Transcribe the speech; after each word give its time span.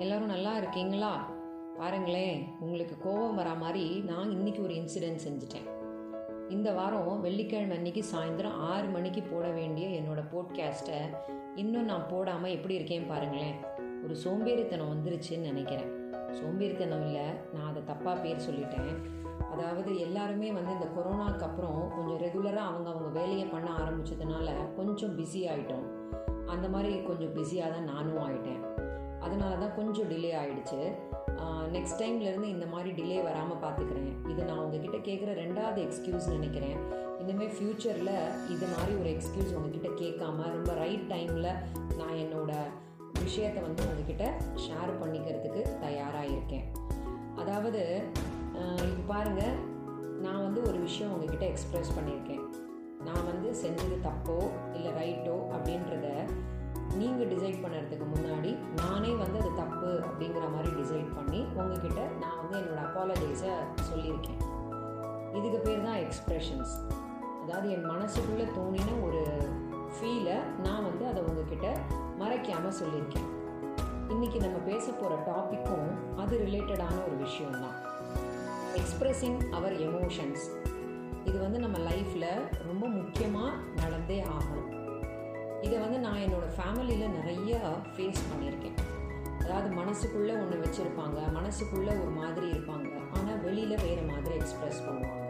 எல்லாரும் 0.00 0.26
நல்லா 0.26 0.56
இருக்கீங்களா? 0.56 1.30
பாருங்களேன் 1.78 2.44
உங்களுக்கு 2.60 2.96
கோபம் 2.98 3.38
வரா 3.38 3.58
மாதிரி 3.58 4.00
நான் 4.06 4.30
இன்னைக்கு 4.30 4.62
ஒரு 4.62 4.74
இன்சிடென்ட் 4.74 5.24
செஞ்சுட்டேன். 5.26 5.66
இந்த 6.48 6.72
வாரம் 6.72 7.20
வெள்ளிக்கிழமை 7.20 7.76
அன்னைக்கு 7.76 8.04
சாயந்தரம் 8.12 8.56
ஆறு 8.58 8.88
மணிக்கு 8.88 9.22
போட 9.22 9.48
வேண்டிய 9.48 9.88
என்னோட 9.88 10.24
போட்காஸ்ட்டை 10.32 11.00
இன்னும் 11.54 11.84
நான் 11.84 12.06
போடாமல் 12.10 12.50
எப்படி 12.50 12.74
இருக்கேன் 12.74 13.06
பாருங்களேன். 13.06 13.54
ஒரு 14.04 14.16
சோம்பேறித்தனம் 14.24 14.92
வந்துருச்சுன்னு 14.94 15.50
நினைக்கிறேன். 15.50 15.90
சோம்பேறித்தனம் 16.30 17.04
இல்லை 17.06 17.26
நான் 17.54 17.68
அதை 17.68 17.82
தப்பாக 17.82 18.22
பேர் 18.22 18.46
சொல்லிட்டேன். 18.50 18.92
அதாவது 19.50 20.00
எல்லாருமே 20.00 20.52
வந்து 20.52 20.72
இந்த 20.72 20.88
கொரோனாக்கு 20.96 21.42
அப்புறம் 21.42 21.92
கொஞ்சம் 21.96 22.18
ரெகுலராக 22.18 22.68
அவங்க 22.70 22.90
அவங்க 22.90 23.20
வேலையை 23.20 23.46
பண்ண 23.46 23.70
ஆரம்பித்ததுனால 23.70 24.76
கொஞ்சம் 24.76 25.18
பிஸி 25.18 25.42
ஆகிட்டோம் 25.52 25.86
அந்த 26.46 26.68
மாதிரி 26.68 27.02
கொஞ்சம் 27.02 27.32
பிஸியாக 27.32 27.72
தான் 27.72 27.84
நானும் 27.84 28.18
ஆகிட்டேன் 28.18 28.69
அதனால 29.26 29.52
தான் 29.62 29.76
கொஞ்சம் 29.78 30.08
டிலே 30.12 30.32
ஆயிடுச்சு. 30.40 30.80
நெக்ஸ்ட் 31.76 32.00
டைம்லேருந்து 32.02 32.48
இந்த 32.54 32.66
மாதிரி 32.72 32.90
டிலே 32.98 33.18
வராமல் 33.28 33.60
பார்த்துக்கிறேன் 33.64 34.10
இது 34.32 34.40
நான் 34.48 34.62
உங்ககிட்ட 34.64 34.98
கேட்குற 35.08 35.30
ரெண்டாவது 35.42 35.80
எக்ஸ்கியூஸ் 35.86 36.26
நினைக்கிறேன். 36.36 36.78
இனிமேல் 37.22 37.54
ஃப்யூச்சரில் 37.56 38.14
இது 38.54 38.66
மாதிரி 38.74 38.92
ஒரு 39.00 39.08
எக்ஸ்கியூஸ் 39.14 39.54
உங்ககிட்ட 39.58 39.88
கேட்காம 40.02 40.46
ரொம்ப 40.56 40.72
ரைட் 40.82 41.06
டைமில் 41.12 41.50
நான் 42.00 42.16
என்னோடய 42.24 42.72
விஷயத்தை 43.24 43.60
வந்து 43.66 43.82
உங்ககிட்ட 43.88 44.26
ஷேர் 44.66 44.92
பண்ணிக்கிறதுக்கு 45.00 45.62
தயாராக 45.84 46.32
இருக்கேன். 46.34 46.66
அதாவது 47.42 47.82
இப்போ 48.90 49.04
பாருங்கள் 49.12 49.58
நான் 50.24 50.44
வந்து 50.46 50.60
ஒரு 50.70 50.78
விஷயம் 50.86 51.12
உங்ககிட்ட 51.14 51.44
எக்ஸ்ப்ரெஸ் 51.52 51.96
பண்ணியிருக்கேன். 51.96 52.42
நான் 53.06 53.28
வந்து 53.30 53.48
செஞ்சது 53.62 53.98
தப்போ 54.08 54.38
இல்லை 54.76 54.90
ரைட்டோ 55.00 55.36
அப்படின்றத 55.54 56.08
நீங்கள் 56.98 57.30
டிசைட் 57.32 57.62
பண்ணுறதுக்கு 57.64 58.06
முன்னாடி 58.14 58.58
நானே 58.80 59.14
வந்து 59.14 59.40
அது 59.40 59.50
தப்பு 59.54 59.90
அப்படிங்கிற 60.06 60.44
மாதிரி 60.54 60.70
டிசைட் 60.82 61.10
பண்ணி 61.16 61.40
உங்ககிட்ட 61.58 62.00
நான் 62.22 62.38
வந்து 62.40 62.56
என்னோடய 62.60 62.86
அப்பாலஜைஸை 62.86 63.52
சொல்லியிருக்கேன். 63.88 64.40
இதுக்கு 65.38 65.58
பேர் 65.58 65.84
தான் 65.84 66.00
எக்ஸ்ப்ரெஷன்ஸ் 66.04 66.72
அதாவது 67.42 67.70
என் 67.70 67.90
மனசுக்குள்ளே 67.92 68.46
தோணின 68.56 68.90
ஒரு 69.06 69.22
ஃபீலை 69.94 70.36
நான் 70.66 70.86
வந்து 70.88 71.06
அதை 71.06 71.22
உங்ககிட்ட 71.22 71.68
மறைக்காமல் 72.22 72.78
சொல்லியிருக்கேன். 72.80 73.28
இன்றைக்கி 74.08 74.38
நம்ம 74.40 74.58
பேச 74.70 74.92
போகிற 74.92 75.16
டாப்பிக்கும் 75.30 75.88
அது 76.16 76.36
ரிலேட்டடான 76.46 76.96
ஒரு 77.06 77.16
விஷயம்தான் 77.16 77.76
எக்ஸ்ப்ரெஸிங் 78.80 79.40
அவர் 79.50 79.72
எமோஷன்ஸ் 79.72 80.44
இது 81.24 81.38
வந்து 81.38 81.58
நம்ம 81.58 81.78
லைஃப்பில் 81.78 82.30
ரொம்ப 82.66 82.86
முக்கியமாக 82.86 83.50
நடந்தே 83.80 84.22
ஆகணும். 84.22 84.79
இதை 85.66 85.76
வந்து 85.84 85.98
நான் 86.04 86.22
என்னோடய 86.26 86.54
ஃபேமிலியில் 86.58 87.14
நிறைய 87.18 87.58
ஃபேஸ் 87.94 88.22
பண்ணியிருக்கேன். 88.30 88.78
அதாவது 89.42 89.68
மனசுக்குள்ளே 89.80 90.34
ஒன்று 90.42 90.56
வச்சுருப்பாங்க 90.64 91.18
மனசுக்குள்ளே 91.38 91.92
ஒரு 92.02 92.12
மாதிரி 92.20 92.46
இருப்பாங்க 92.54 92.88
ஆனால் 93.18 93.40
வெளியில் 93.46 93.82
வேறு 93.86 94.02
மாதிரி 94.12 94.34
எக்ஸ்ப்ரெஸ் 94.40 94.80
பண்ணுவாங்க. 94.86 95.28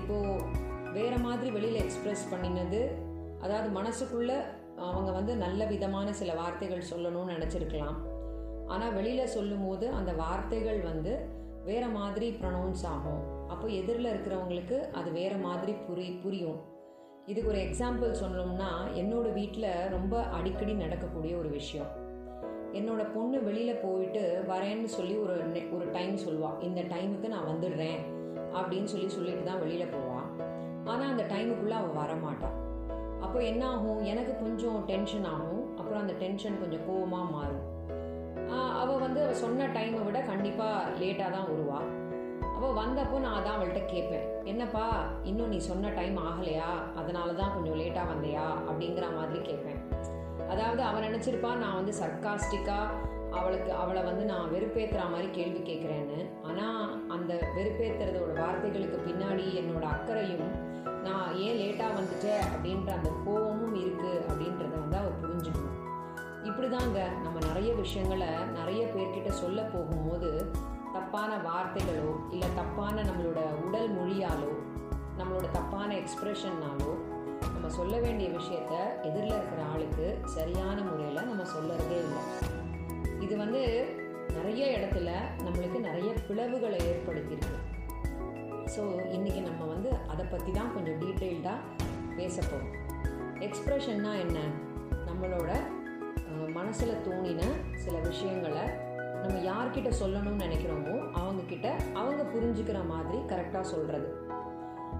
இப்போது 0.00 0.40
வேறு 0.96 1.18
மாதிரி 1.26 1.48
வெளியில் 1.56 1.82
எக்ஸ்ப்ரெஸ் 1.84 2.24
பண்ணினது 2.32 2.80
அதாவது 3.44 3.68
மனசுக்குள்ளே 3.78 4.38
அவங்க 4.88 5.10
வந்து 5.18 5.32
நல்ல 5.44 5.64
விதமான 5.72 6.08
சில 6.20 6.30
வார்த்தைகள் 6.40 6.88
சொல்லணும்னு 6.90 7.34
நினச்சிருக்கலாம். 7.36 7.98
ஆனால் 8.74 8.94
வெளியில் 8.98 9.32
சொல்லும்போது 9.36 9.86
அந்த 9.98 10.10
வார்த்தைகள் 10.24 10.80
வந்து 10.90 11.12
வேறு 11.68 11.88
மாதிரி 11.98 12.26
ப்ரொனவுன்ஸ் 12.40 12.84
ஆகும். 12.92 13.22
அப்போ 13.52 13.66
எதிரில் 13.80 14.12
இருக்கிறவங்களுக்கு 14.12 14.78
அது 15.00 15.08
வேறு 15.18 15.36
மாதிரி 15.46 15.74
புரி 15.86 16.06
புரியும். 16.22 16.60
இதுக்கு 17.26 17.50
ஒரு 17.50 17.60
எக்ஸாம்பிள் 17.66 18.10
சொல்லணும்னா 18.22 18.70
என்னோட 19.00 19.26
வீட்டில் 19.32 19.70
ரொம்ப 19.90 20.14
அடிக்கடி 20.36 20.72
நடக்கக்கூடிய 20.72 21.32
ஒரு 21.36 21.48
விஷயம். 21.48 21.90
என்னோட 22.78 23.02
பொண்ணு 23.14 23.36
வெளியில் 23.42 23.80
போயிட்டு 23.84 24.22
வரேன்னு 24.48 24.88
சொல்லி 24.96 25.14
ஒரு 25.16 25.34
ஒரு 25.76 25.86
டைம் 25.92 26.14
சொல்லுவாள் 26.16 26.58
இந்த 26.60 26.80
டைமுக்கு 26.92 27.28
நான் 27.34 27.48
வந்துடுறேன் 27.52 28.00
அப்படின்னு 28.58 28.90
சொல்லி 28.92 29.08
சொல்லிட்டு 29.08 29.44
தான் 29.44 29.62
வெளியில் 29.62 29.92
போவாள் 29.94 30.28
ஆனால் 30.90 31.10
அந்த 31.12 31.24
டைமுக்குள்ளே 31.32 31.76
அவள் 31.80 31.98
வரமாட்டாள் 32.02 32.58
அப்போ 33.24 33.38
என்ன 33.50 33.62
ஆகும் 33.68 34.02
எனக்கு 34.12 34.32
கொஞ்சம் 34.42 34.78
டென்ஷன் 34.86 35.26
ஆகும். 35.34 35.62
அப்புறம் 35.78 36.00
அந்த 36.00 36.14
டென்ஷன் 36.22 36.60
கொஞ்சம் 36.60 36.84
கோவமாக 36.88 37.26
மாறும். 37.36 37.64
அவள் 38.80 39.02
வந்து 39.04 39.20
அவள் 39.22 39.40
சொன்ன 39.44 39.66
டைமை 39.76 40.00
விட 40.06 40.18
கண்டிப்பாக 40.30 40.90
லேட்டாக 41.00 41.30
தான் 41.36 41.48
வருவாள் 41.50 41.88
அப்போ 42.64 42.76
வந்தப்போ 42.82 43.16
நான் 43.20 43.34
அதான் 43.38 43.56
அவள்கிட்ட 43.56 43.80
கேட்பேன். 43.86 44.44
என்னப்பா 44.44 44.84
இன்னும் 45.22 45.48
நீ 45.48 45.58
சொன்ன 45.66 45.88
டைம் 45.88 46.16
ஆகலையா? 46.28 46.68
அதனால 46.94 47.32
தான் 47.32 47.52
கொஞ்சம் 47.54 47.76
லேட்டாக 47.80 48.10
வந்தியா? 48.12 48.44
அப்படிங்கிற 48.68 49.06
மாதிரி 49.16 49.40
கேட்பேன். 49.48 49.80
அதாவது 50.48 50.82
அவன் 50.82 51.04
நினச்சிருப்பா 51.08 51.50
நான் 51.54 51.74
வந்து 51.74 51.92
சர்க்காஸ்டிக்காக 52.00 52.96
அவளுக்கு 53.30 53.70
அவளை 53.72 54.02
வந்து 54.02 54.24
நான் 54.24 54.50
வெறுப்பேற்றுற 54.54 55.04
மாதிரி 55.10 55.28
கேள்வி 55.30 55.60
கேட்குறேன்னு. 55.70 56.18
ஆனால் 56.42 56.80
அந்த 57.08 57.32
வெறுப்பேற்றுறதோட 57.56 58.32
வார்த்தைகளுக்கு 58.42 59.00
பின்னாடி 59.08 59.46
என்னோட 59.62 59.84
அக்கறையும் 59.94 60.48
நான் 61.06 61.28
ஏன் 61.46 61.60
லேட்டாக 61.62 61.98
வந்துட்டேன் 62.00 62.44
அப்படின்ற 62.52 62.90
அந்த 62.98 63.12
கோபமும் 63.26 63.78
இருக்குது 63.82 64.22
அப்படின்றத 64.30 64.74
வந்து 64.84 64.96
அவள் 64.96 65.20
புரிஞ்சுக்கணும். 65.24 65.80
இப்படி 66.44 66.68
தாங்க 66.68 67.00
நம்ம 67.24 67.36
நிறைய 67.48 67.72
விஷயங்களை 67.74 68.30
நிறைய 68.60 68.84
பேர்கிட்ட 68.94 69.32
சொல்ல 69.42 69.60
போகும்போது 69.74 70.30
தப்பான 70.94 71.30
வார்த்தைகளோ 71.48 72.08
இல்லை 72.30 72.48
தப்பான 72.54 72.96
நம்மளோட 73.02 73.40
உடல் 73.66 73.90
மொழியாலோ 73.96 74.52
நம்மளோட 75.18 75.46
தப்பான 75.50 75.90
எக்ஸ்ப்ரெஷன்னாலோ 75.94 76.92
நம்ம 77.54 77.68
சொல்ல 77.78 77.94
வேண்டிய 77.98 78.28
விஷயத்த 78.38 78.72
எதிரில் 79.02 79.36
இருக்கிற 79.36 79.60
ஆளுக்கு 79.72 80.06
சரியான 80.24 80.76
முறையில் 80.82 81.28
நம்ம 81.28 81.44
சொல்லறதே 81.56 81.98
இல்லை. 82.04 82.22
இது 83.20 83.34
வந்து 83.36 83.62
நிறைய 84.36 84.62
இடத்துல 84.76 85.10
நம்மளுக்கு 85.44 85.78
நிறைய 85.80 86.10
பிளவுகளை 86.28 86.78
ஏற்படுத்தியிருக்கு. 86.90 87.58
ஸோ 88.74 88.82
இன்றைக்கி 89.16 89.40
நம்ம 89.42 89.62
வந்து 89.64 89.90
அதை 90.12 90.24
பற்றி 90.26 90.50
தான் 90.52 90.72
கொஞ்சம் 90.74 91.00
டீட்டெயில்டாக 91.00 91.58
பேச 92.16 92.36
போகிறோம் 92.42 92.72
எக்ஸ்ப்ரெஷன்னா 93.46 94.12
என்ன? 94.24 94.38
நம்மளோட 95.08 95.52
மனசில் 96.58 97.02
தோணின 97.06 97.42
சில 97.74 97.94
விஷயங்களை 98.08 98.64
நம்ம 99.24 99.38
யார்கிட்ட 99.50 99.90
சொல்லணும்னு 100.00 100.44
நினைக்கிறோமோ 100.44 100.96
அவங்கக்கிட்ட 101.20 101.68
அவங்க 101.92 102.22
புரிஞ்சுக்கிற 102.22 102.86
மாதிரி 102.86 103.18
கரெக்டாக 103.18 103.60
சொல்கிறது 103.60 104.08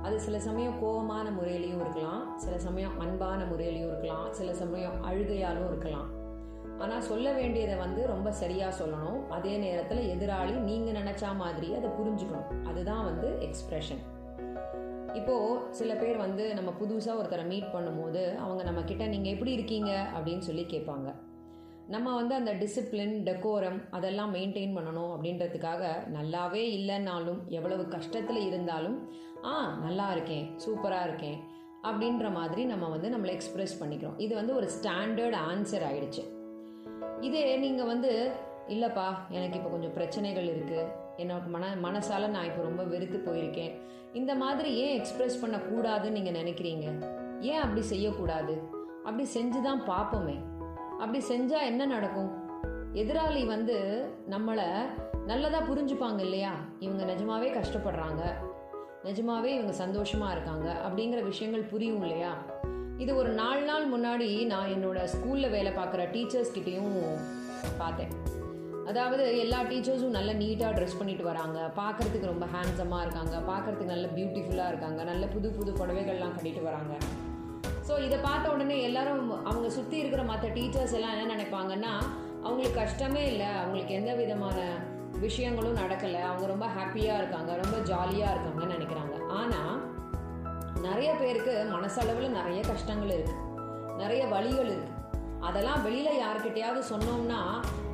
அது 0.02 0.20
சில 0.20 0.38
சமயம் 0.38 0.78
கோபமான 0.80 1.26
முறையிலையும் 1.30 1.80
இருக்கலாம் 1.80 2.36
சில 2.36 2.58
சமயம் 2.58 3.00
அன்பான 3.00 3.44
முறையிலையும் 3.44 3.90
இருக்கலாம் 3.90 4.32
சில 4.32 4.54
சமயம் 4.54 4.96
அழுகையாலும் 5.04 5.66
இருக்கலாம். 5.66 6.08
ஆனால் 6.78 7.00
சொல்ல 7.00 7.32
வேண்டியதை 7.32 7.74
வந்து 7.74 8.06
ரொம்ப 8.06 8.32
சரியாக 8.32 8.84
சொல்லணும். 8.84 9.28
அதே 9.28 9.56
நேரத்தில் 9.56 10.02
எதிராளி 10.14 10.54
நீங்கள் 10.68 11.02
நினச்சா 11.02 11.36
மாதிரி 11.36 11.74
அதை 11.74 11.90
புரிஞ்சுக்கணும். 11.90 12.64
அதுதான் 12.64 13.04
வந்து 13.04 13.28
எக்ஸ்ப்ரெஷன் 13.40 14.02
இப்போது 15.12 15.60
சில 15.70 15.94
பேர் 15.94 16.16
வந்து 16.16 16.54
நம்ம 16.54 16.72
புதுசாக 16.80 17.20
ஒருத்தரை 17.20 17.46
மீட் 17.46 17.74
பண்ணும்போது 17.74 18.36
அவங்க 18.36 18.62
நம்மக்கிட்ட 18.70 19.06
நீங்கள் 19.08 19.32
எப்படி 19.32 19.52
இருக்கீங்க? 19.52 20.06
அப்படின்னு 20.16 20.38
சொல்லி 20.38 20.66
கேட்பாங்க. 20.70 21.10
நம்ம 21.88 22.14
வந்து 22.14 22.34
அந்த 22.34 22.52
டிசிப்ளின் 22.52 23.14
டெக்கோரம் 23.24 23.88
அதெல்லாம் 23.90 24.34
மெயின்டைன் 24.34 24.76
பண்ணணும் 24.76 25.10
அப்படின்றதுக்காக 25.14 25.82
நல்லாவே 26.12 26.62
இல்லைன்னாலும் 26.76 27.40
எவ்வளவு 27.48 27.82
கஷ்டத்தில் 27.82 28.46
இருந்தாலும் 28.46 29.08
ஆ 29.44 29.78
நல்லா 29.82 30.10
இருக்கேன் 30.10 30.46
சூப்பராக 30.64 31.06
இருக்கேன் 31.08 31.38
அப்படின்ற 31.82 32.32
மாதிரி 32.32 32.64
நம்ம 32.64 32.88
வந்து 32.88 33.08
நம்மளை 33.08 33.32
எக்ஸ்ப்ரெஸ் 33.38 33.74
பண்ணிக்கிறோம். 33.80 34.18
இது 34.18 34.34
வந்து 34.34 34.54
ஒரு 34.54 34.68
ஸ்டாண்டர்ட் 34.76 35.36
ஆன்சர் 35.50 35.84
ஆயிடுச்சு. 35.90 36.22
இதே 37.20 37.56
நீங்கள் 37.56 37.86
வந்து 37.86 38.32
இல்லைப்பா 38.68 39.06
எனக்கு 39.30 39.56
இப்போ 39.56 39.70
கொஞ்சம் 39.70 39.92
பிரச்சனைகள் 39.92 40.44
இருக்குது 40.44 40.90
என்னோட 41.18 41.46
மன 41.46 41.74
மனசால் 41.74 42.30
நான் 42.30 42.44
இப்போ 42.44 42.62
ரொம்ப 42.62 42.82
வெறுத்து 42.82 43.18
போயிருக்கேன். 43.18 43.72
இந்த 44.12 44.34
மாதிரி 44.34 44.74
ஏன் 44.74 45.00
எக்ஸ்ப்ரெஸ் 45.00 45.42
பண்ணக்கூடாதுன்னு 45.42 46.10
நீங்கள் 46.10 46.38
நினைக்கிறீங்க? 46.40 46.86
ஏன் 47.40 47.60
அப்படி 47.60 47.80
செய்யக்கூடாது? 47.80 48.56
அப்படி 49.04 49.28
செஞ்சு 49.34 49.62
தான் 49.62 49.82
பார்ப்போமே. 49.88 50.36
அப்படி 50.98 51.24
செஞ்சால் 51.28 51.64
என்ன 51.64 51.86
நடக்கும்? 51.86 52.30
எதிராளி 52.94 53.46
வந்து 53.46 53.76
நம்மளை 54.30 54.68
நல்லதாக 55.26 55.74
புரிஞ்சுப்பாங்க 55.74 56.20
இல்லையா? 56.20 56.52
இவங்க 56.78 57.04
நிஜமாவே 57.04 57.48
கஷ்டப்படுறாங்க. 57.58 58.22
நிஜமாவே 59.04 59.44
இவங்க 59.44 59.72
சந்தோஷமாக 59.72 60.32
இருக்காங்க 60.32 60.76
அப்படிங்கிற 60.88 61.22
விஷயங்கள் 61.22 61.62
புரியும் 61.62 62.02
இல்லையா? 62.02 62.36
இது 62.98 63.16
ஒரு 63.16 63.28
நாலு 63.28 63.62
நாள் 63.62 63.90
முன்னாடி 63.92 64.46
நான் 64.46 64.68
என்னோட 64.68 64.98
ஸ்கூலில் 65.04 65.50
வேலை 65.50 65.72
பார்க்குற 65.72 66.04
டீச்சர்ஸ்கிட்டையும் 66.12 67.18
பார்த்தேன். 67.78 68.08
அதாவது 68.86 69.38
எல்லா 69.38 69.62
டீச்சர்ஸும் 69.62 70.16
நல்ல 70.18 70.34
நீட்டாக 70.34 70.74
ட்ரெஸ் 70.76 70.98
பண்ணிட்டு 70.98 71.24
வராங்க. 71.24 71.70
பார்க்குறதுக்கு 71.76 72.26
ரொம்ப 72.26 72.46
ஹேண்ட்ஸமாக 72.46 73.00
இருக்காங்க. 73.00 73.36
பார்க்குறதுக்கு 73.52 73.84
நல்ல 73.84 74.06
பியூட்டிஃபுல்லாக 74.06 74.68
இருக்காங்க. 74.68 75.04
நல்ல 75.04 75.26
புது 75.26 75.50
புது 75.50 75.72
புடவைகள்லாம் 75.72 76.36
கட்டிட்டு 76.36 76.62
வராங்க. 76.62 76.94
ஸோ 77.86 77.94
இதை 78.06 78.18
பார்த்த 78.26 78.52
உடனே 78.54 78.76
எல்லாரும் 78.88 79.24
அவங்க 79.48 79.68
சுற்றி 79.76 79.96
இருக்கிற 80.02 80.22
மற்ற 80.30 80.46
டீச்சர்ஸ் 80.56 80.94
எல்லாம் 80.98 81.14
என்ன 81.14 81.32
நினைப்பாங்கன்னா 81.34 81.92
அவங்களுக்கு 82.46 82.78
கஷ்டமே 82.82 83.22
இல்லை. 83.32 83.48
அவங்களுக்கு 83.60 83.96
எந்த 83.98 84.12
விதமான 84.20 84.58
விஷயங்களும் 85.24 85.80
நடக்கலை. 85.80 86.20
அவங்க 86.28 86.46
ரொம்ப 86.52 86.66
ஹாப்பியாக 86.76 87.20
இருக்காங்க. 87.20 87.50
ரொம்ப 87.62 87.76
ஜாலியாக 87.90 88.32
இருக்காங்கன்னு 88.34 88.76
நினைக்கிறாங்க. 88.76 89.16
ஆனால் 89.40 89.76
நிறைய 90.86 91.10
பேருக்கு 91.20 91.52
மனசளவில் 91.74 92.36
நிறைய 92.38 92.60
கஷ்டங்கள் 92.72 93.14
இருக்குது 93.16 93.42
நிறைய 94.02 94.22
வழிகள் 94.34 94.70
இருக்குது 94.72 94.92
அதெல்லாம் 95.48 95.84
வெளியில் 95.86 96.20
யார்கிட்டையாவது 96.24 96.82
சொன்னோம்னா 96.92 97.40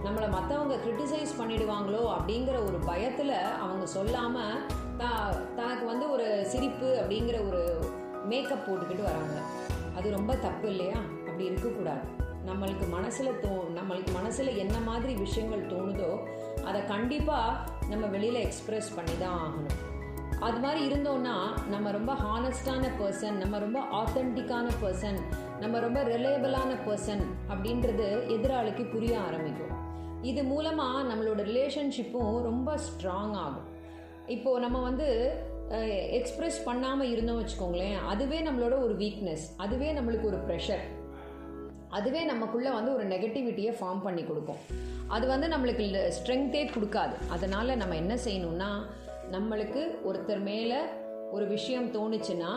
நம்மளை 0.04 0.28
மற்றவங்க 0.34 0.76
கிரிட்டிசைஸ் 0.84 1.32
பண்ணிடுவாங்களோ 1.40 2.02
அப்படிங்கிற 2.16 2.56
ஒரு 2.68 2.78
பயத்தில் 2.90 3.34
அவங்க 3.64 3.86
சொல்லாமல் 3.96 4.62
தா 5.00 5.10
தனக்கு 5.58 5.84
வந்து 5.92 6.06
ஒரு 6.14 6.28
சிரிப்பு 6.52 6.88
அப்படிங்கிற 7.00 7.38
ஒரு 7.48 7.62
மேக்கப் 8.30 8.64
போட்டுக்கிட்டு 8.66 9.04
வராங்க. 9.10 9.36
அது 9.96 10.10
ரொம்ப 10.10 10.34
தப்பு 10.36 10.68
இல்லையா? 10.68 10.96
அப்படி 10.96 11.44
இருக்கக்கூடாது. 11.44 12.06
நம்மளுக்கு 12.46 12.88
மனசில் 12.88 13.38
தோ 13.42 13.52
நம்மளுக்கு 13.78 14.12
மனசில் 14.12 14.56
என்ன 14.56 14.78
மாதிரி 14.78 15.14
விஷயங்கள் 15.14 15.66
தோணுதோ 15.66 16.10
அதை 16.64 16.84
கண்டிப்பாக 16.84 17.58
நம்ம 17.88 18.06
வெளியில் 18.06 18.46
எக்ஸ்ப்ரெஸ் 18.46 18.90
பண்ணி 18.94 19.14
தான் 19.18 19.38
ஆகணும். 19.44 19.78
அது 20.40 20.58
மாதிரி 20.58 20.80
இருந்தோம்னா 20.88 21.34
நம்ம 21.68 21.90
ரொம்ப 21.90 22.12
ஹானஸ்டான 22.14 22.90
பர்சன் 23.00 23.32
நம்ம 23.32 23.58
ரொம்ப 23.58 23.80
ஆத்தென்டிக்கான 23.92 24.68
பர்சன் 24.82 25.18
நம்ம 25.60 25.78
ரொம்ப 25.78 26.02
ரிலேபிளான 26.02 26.70
பர்சன் 26.86 27.24
அப்படின்றது 27.48 28.06
எதிராளிக்கு 28.36 28.90
புரிய 28.90 29.20
ஆரம்பிக்கும். 29.20 29.74
இது 30.22 30.44
மூலமாக 30.44 31.14
நம்மளோட 31.14 31.40
ரிலேஷன்ஷிப்பும் 31.50 32.42
ரொம்ப 32.42 32.74
ஸ்ட்ராங் 32.86 33.34
ஆகும். 33.44 33.68
இப்போது 34.26 34.60
நம்ம 34.60 34.78
வந்து 34.78 35.08
எக்ஸ்ப்ரெஸ் 36.18 36.64
பண்ணாமல் 36.64 37.10
இருந்தோம் 37.10 37.40
வச்சுக்கோங்களேன் 37.40 37.98
அதுவே 38.12 38.38
நம்மளோட 38.40 38.74
ஒரு 38.84 38.94
வீக்னஸ் 38.94 39.44
அதுவே 39.56 39.92
நம்மளுக்கு 39.92 40.26
ஒரு 40.32 40.36
ப்ரெஷர் 40.48 40.84
அதுவே 41.98 42.24
நமக்குள்ளே 42.24 42.70
வந்து 42.70 42.92
ஒரு 42.94 43.04
நெகட்டிவிட்டியை 43.04 43.72
ஃபார்ம் 43.78 44.02
பண்ணி 44.02 44.22
கொடுக்கும். 44.24 44.58
அது 45.08 45.26
வந்து 45.26 45.46
நம்மளுக்கு 45.48 45.84
ஸ்ட்ரெங்க்த்தே 46.16 46.70
கொடுக்காது. 46.74 47.14
அதனால் 47.30 47.76
நம்ம 47.76 47.96
என்ன 47.96 48.14
செய்யணும்னா 48.14 48.68
நம்மளுக்கு 49.30 49.80
ஒருத்தர் 50.08 50.42
மேலே 50.50 50.78
ஒரு 51.30 51.46
விஷயம் 51.46 51.88
தோணுச்சுன்னா 51.96 52.52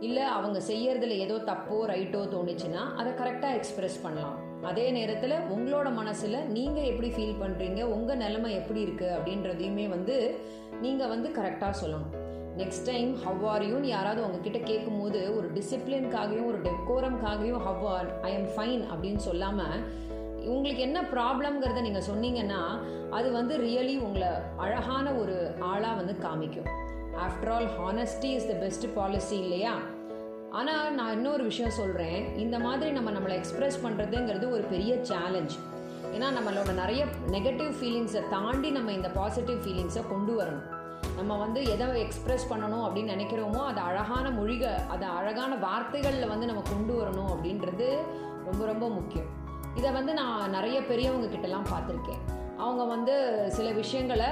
இல்லை 0.00 0.22
அவங்க 0.22 0.58
செய்யறதுல 0.58 1.16
ஏதோ 1.24 1.36
தப்போ 1.50 1.76
ரைட்டோ 1.92 2.20
தோணுச்சுன்னா 2.34 2.82
அதை 2.96 3.12
கரெக்டாக 3.12 3.54
எக்ஸ்பிரஸ் 3.54 4.02
பண்ணலாம். 4.02 4.36
அதே 4.62 4.90
நேரத்தில் 4.90 5.36
உங்களோட 5.54 5.94
மனசில் 5.94 6.38
நீங்கள் 6.56 6.84
எப்படி 6.84 7.08
ஃபீல் 7.08 7.40
பண்ணுறீங்க 7.42 7.82
உங்கள் 7.82 8.16
நிலைமை 8.16 8.52
எப்படி 8.54 8.80
இருக்குது 8.86 9.16
அப்படின்றதையுமே 9.16 9.88
வந்து 9.88 10.16
நீங்கள் 10.80 11.08
வந்து 11.08 11.28
கரெக்டாக 11.28 11.74
சொல்லணும். 11.82 12.14
நெக்ஸ்ட் 12.56 12.84
டைம் 12.84 13.16
ஹவ் 13.24 13.46
ஆர் 13.46 13.62
யூன்னு 13.62 13.84
யாராவது 13.84 14.24
உங்ககிட்ட 14.24 14.58
கேட்கும்போது 14.58 15.36
ஒரு 15.36 15.52
டிசிப்ளின்காகவும் 15.52 16.46
ஒரு 16.46 16.58
டெக்கோரம்காகவும் 16.62 17.64
how 17.68 17.86
are 17.86 18.20
I 18.20 18.32
am 18.32 18.48
fine 18.56 18.84
அப்படின்னு 18.92 19.16
சொல்லாமல் 19.16 20.04
உங்களுக்கு 20.44 20.82
என்ன 20.82 21.02
ப்ராப்ளம்ங்கிறத 21.02 21.80
நீங்கள் 21.80 22.08
சொன்னீங்கன்னா 22.10 22.60
அது 23.10 23.32
வந்து 23.32 23.56
ரியலி 23.58 23.98
உங்களை 23.98 24.28
அழகான 24.56 25.12
ஒரு 25.12 25.54
ஆளாக 25.60 25.94
வந்து 25.94 26.16
காமிக்கும். 26.24 26.68
After 27.26 27.50
all 27.50 27.68
honesty 27.80 28.30
is 28.38 28.46
the 28.46 28.52
best 28.52 28.94
policy 28.94 29.38
இல்லையா? 29.38 29.74
ஆனால் 30.50 30.94
நான் 30.94 31.12
இன்னொரு 31.12 31.44
விஷயம் 31.44 31.70
சொல்கிறேன் 31.70 32.36
இந்த 32.36 32.58
மாதிரி 32.58 32.90
நம்ம 32.90 33.10
நம்மளை 33.10 33.40
எக்ஸ்ப்ரெஸ் 33.40 33.78
பண்ணுறதுங்கிறது 33.84 34.50
ஒரு 34.50 34.62
பெரிய 34.62 34.98
சேலஞ்ச் 35.02 35.56
ஏன்னா 36.14 36.28
நம்மளோட 36.38 36.74
நிறைய 36.74 37.04
நெகட்டிவ் 37.30 37.72
ஃபீலிங்ஸை 37.80 38.22
தாண்டி 38.30 38.70
நம்ம 38.70 38.92
இந்த 38.92 39.08
பாசிட்டிவ் 39.08 39.58
ஃபீலிங்ஸை 39.66 40.08
கொண்டு 40.08 40.42
வரணும். 40.42 40.75
நம்ம 41.18 41.36
வந்து 41.42 41.60
எதை 41.74 41.86
எக்ஸ்ப்ரெஸ் 42.04 42.48
பண்ணணும் 42.50 42.84
அப்படின்னு 42.86 43.14
நினைக்கிறோமோ 43.14 43.60
அதை 43.70 43.80
அழகான 43.90 44.26
மொழிக 44.38 44.64
அதை 44.94 45.06
அழகான 45.18 45.52
வார்த்தைகளில் 45.66 46.32
வந்து 46.32 46.48
நம்ம 46.50 46.64
கொண்டு 46.72 46.94
வரணும் 47.00 47.30
அப்படின்றது 47.34 47.86
ரொம்ப 48.48 48.62
ரொம்ப 48.72 48.86
முக்கியம். 48.98 49.30
இதை 49.78 49.90
வந்து 49.98 50.12
நான் 50.20 50.52
நிறைய 50.56 50.76
பெரியவங்க 50.90 51.28
கிட்டலாம் 51.32 51.70
பார்த்துருக்கேன். 51.72 52.20
அவங்க 52.64 52.82
வந்து 52.92 53.14
சில 53.56 53.70
விஷயங்களை 53.80 54.28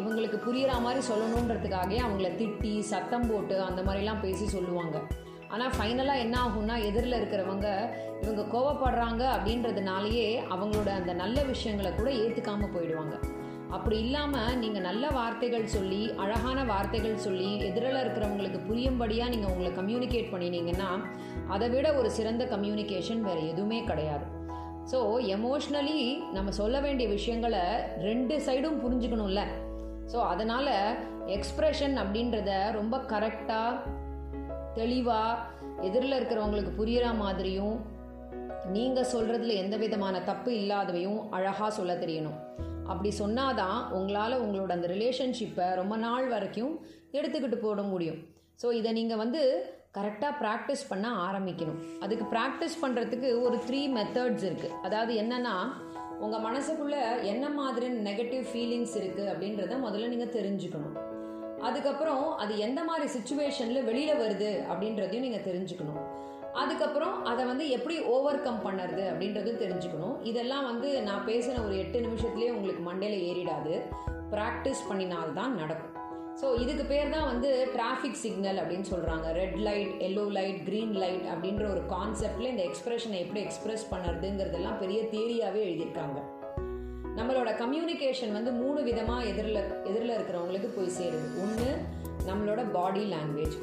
இவங்களுக்கு 0.00 0.38
புரிகிற 0.44 0.72
மாதிரி 0.84 1.00
சொல்லணுன்றதுக்காகவே 1.08 1.98
அவங்கள 2.06 2.28
திட்டி 2.40 2.72
சத்தம் 2.90 3.28
போட்டு 3.30 3.56
அந்த 3.68 3.80
மாதிரிலாம் 3.86 4.22
பேசி 4.24 4.46
சொல்லுவாங்க. 4.54 4.96
ஆனால் 5.54 5.74
ஃபைனலாக 5.76 6.22
என்ன 6.24 6.36
ஆகும்னா 6.44 6.76
எதிரில் 6.88 7.18
இருக்கிறவங்க 7.18 7.68
இவங்க 8.22 8.42
கோவப்படுறாங்க 8.54 9.22
அப்படின்றதுனாலேயே 9.34 10.28
அவங்களோட 10.54 10.90
அந்த 11.00 11.12
நல்ல 11.22 11.42
விஷயங்களை 11.52 11.92
கூட 11.94 12.10
ஏற்றுக்காமல் 12.22 12.74
போயிடுவாங்க. 12.76 13.16
அப்படி 13.74 13.96
இல்லாமல் 13.98 14.58
நீங்கள் 14.58 14.84
நல்ல 14.86 15.08
வார்த்தைகள் 15.08 15.64
சொல்லி 15.74 16.00
அழகான 16.16 16.58
வார்த்தைகள் 16.64 17.22
சொல்லி 17.24 17.50
எதிரில் 17.68 18.00
இருக்கிறவங்களுக்கு 18.02 18.60
புரியும்படியாக 18.68 19.30
நீங்கள் 19.30 19.50
உங்களை 19.52 19.70
கம்யூனிகேட் 19.72 20.32
பண்ணினீங்கன்னா 20.32 20.90
அதை 21.48 21.68
விட 21.68 21.86
ஒரு 21.94 22.10
சிறந்த 22.10 22.44
கம்யூனிகேஷன் 22.44 23.20
வேறு 23.20 23.42
எதுவுமே 23.48 23.84
கிடையாது. 23.84 24.26
ஸோ 24.92 24.98
எமோஷ்னலி 25.36 26.00
நம்ம 26.32 26.50
சொல்ல 26.50 26.80
வேண்டிய 26.80 27.08
விஷயங்களை 27.08 27.64
ரெண்டு 27.98 28.38
சைடும் 28.46 28.80
புரிஞ்சுக்கணும்ல. 28.84 29.42
ஸோ 30.12 30.18
அதனால் 30.32 30.74
எக்ஸ்ப்ரெஷன் 31.36 31.96
அப்படின்றத 32.02 32.50
ரொம்ப 32.72 32.96
கரெக்டாக 32.96 33.82
தெளிவாக 34.74 35.42
எதிரில் 35.82 36.16
இருக்கிறவங்களுக்கு 36.18 36.72
புரியிற 36.80 37.06
மாதிரியும் 37.14 37.76
நீங்கள் 38.72 39.10
சொல்கிறதுல 39.14 39.56
எந்த 39.64 39.76
விதமான 39.76 40.20
தப்பு 40.20 40.52
இல்லாதவையும் 40.52 41.20
அழகாக 41.30 41.70
சொல்ல 41.70 41.94
தெரியணும். 41.94 42.38
அப்படி 42.92 43.10
சொன்னாதான் 43.22 43.78
உங்களால் 43.98 44.42
உங்களோட 44.44 44.70
அந்த 44.76 44.88
ரிலேஷன்ஷிப்பை 44.94 45.66
ரொம்ப 45.80 45.96
நாள் 46.06 46.26
வரைக்கும் 46.34 46.74
எடுத்துக்கிட்டு 47.18 47.58
போட 47.64 47.82
முடியும். 47.92 48.20
ஸோ 48.62 48.66
இதை 48.80 48.90
நீங்கள் 48.98 49.20
வந்து 49.22 49.42
கரெக்டாக 49.96 50.32
ப்ராக்டிஸ் 50.42 50.82
பண்ண 50.88 51.06
ஆரம்பிக்கணும். 51.26 51.78
அதுக்கு 52.04 52.24
ப்ராக்டிஸ் 52.34 52.76
பண்ணுறதுக்கு 52.82 53.28
ஒரு 53.46 53.56
த்ரீ 53.68 53.80
மெத்தட்ஸ் 53.96 54.46
இருக்குது 54.48 54.76
அதாவது 54.86 55.12
என்னென்னா 55.22 55.54
உங்கள் 56.24 56.44
மனசுக்குள்ளே 56.46 57.02
என்ன 57.32 57.46
மாதிரி 57.60 57.88
நெகட்டிவ் 58.08 58.44
ஃபீலிங்ஸ் 58.50 58.94
இருக்குது 59.00 59.30
அப்படின்றத 59.32 59.78
முதல்ல 59.86 60.12
நீங்கள் 60.14 60.34
தெரிஞ்சுக்கணும். 60.36 60.96
அதுக்கப்புறம் 61.68 62.24
அது 62.42 62.54
எந்த 62.66 62.80
மாதிரி 62.90 63.06
சுச்சுவேஷனில் 63.16 63.86
வெளியில் 63.88 64.20
வருது 64.22 64.50
அப்படின்றதையும் 64.70 65.26
நீங்கள் 65.26 65.46
தெரிஞ்சுக்கணும். 65.48 66.02
அதுக்கப்புறம் 66.56 67.24
அதை 67.24 67.44
வந்து 67.44 67.64
எப்படி 67.68 67.96
ஓவர் 68.14 68.42
கம் 68.42 68.62
பண்ணுறது 68.64 69.02
அப்படின்றது 69.10 69.50
தெரிஞ்சுக்கணும். 69.62 70.16
இதெல்லாம் 70.22 70.64
வந்து 70.64 71.02
நான் 71.02 71.26
பேசின 71.26 71.64
ஒரு 71.66 71.78
எட்டு 71.78 72.00
நிமிஷத்துலேயே 72.00 72.50
உங்களுக்கு 72.50 72.84
மண்டையில் 72.90 73.24
ஏறிடாது. 73.30 73.74
ப்ராக்டிஸ் 74.30 74.82
பண்ணினால்தான் 74.88 75.54
நடக்கும். 75.54 75.92
ஸோ 76.40 76.46
இதுக்கு 76.60 76.84
பேர் 76.84 77.10
தான் 77.10 77.26
வந்து 77.26 77.50
டிராஃபிக் 77.74 78.18
சிக்னல் 78.22 78.56
அப்படின்னு 78.56 78.88
சொல்கிறாங்க 78.90 79.26
red 79.32 79.56
light 79.56 79.92
yellow 79.98 80.24
light 80.30 80.58
green 80.68 80.92
light 80.92 81.26
அப்படின்ற 81.34 81.64
ஒரு 81.70 81.82
கான்செப்டில் 81.88 82.50
இந்த 82.52 82.62
எக்ஸ்பிரஷனை 82.62 83.18
எப்படி 83.18 83.40
எக்ஸ்பிரஸ் 83.40 83.86
பண்ணுறதுங்கிறதெல்லாம் 83.94 84.78
பெரிய 84.78 85.02
தேரியாகவே 85.02 85.62
எழுதியிருக்காங்க. 85.68 86.18
நம்மளோட 87.16 87.50
கம்யூனிகேஷன் 87.62 88.32
வந்து 88.32 88.50
மூணு 88.52 88.82
விதமாக 88.82 89.24
எதிரில் 89.24 89.62
எதிரில் 89.84 90.16
இருக்கிறவங்களுக்கு 90.18 90.70
போய் 90.76 90.96
சேருது. 90.98 91.28
ஒன்று 91.44 91.70
நம்மளோட 92.28 92.64
பாடி 92.72 93.04
லாங்குவேஜ் 93.12 93.56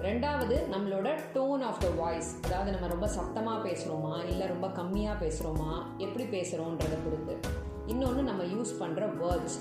ரெண்டாவது 0.00 0.56
நம்மளோட 0.72 1.18
டோன் 1.34 1.62
ஆஃப் 1.62 1.80
த 1.80 1.88
வாய்ஸ் 1.88 2.36
அதாவது 2.44 2.70
நம்ம 2.70 2.86
ரொம்ப 2.86 3.06
சத்தமாக 3.06 3.68
பேசுகிறோமா 3.68 4.24
இல்லை 4.28 4.46
ரொம்ப 4.46 4.66
கம்மியாக 4.66 5.16
பேசுகிறோமா 5.24 5.82
எப்படி 5.98 6.24
பேசுகிறோன்றதை 6.24 6.98
பொறுத்து. 7.04 7.36
இன்னொன்று 7.86 8.22
நம்ம 8.22 8.42
யூஸ் 8.42 8.72
பண்ணுற 8.80 9.08
வேர்ட்ஸ் 9.22 9.58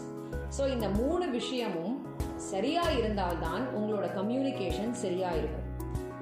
ஸோ 0.57 0.69
இந்த 0.69 0.89
மூணு 0.89 1.29
விஷயமும் 1.29 2.07
சரியாக 2.35 2.91
இருந்தால்தான் 2.91 3.63
உங்களோட 3.75 4.13
கம்யூனிகேஷன் 4.15 4.91
சரியாக 4.91 5.35
இருக்கும். 5.35 5.67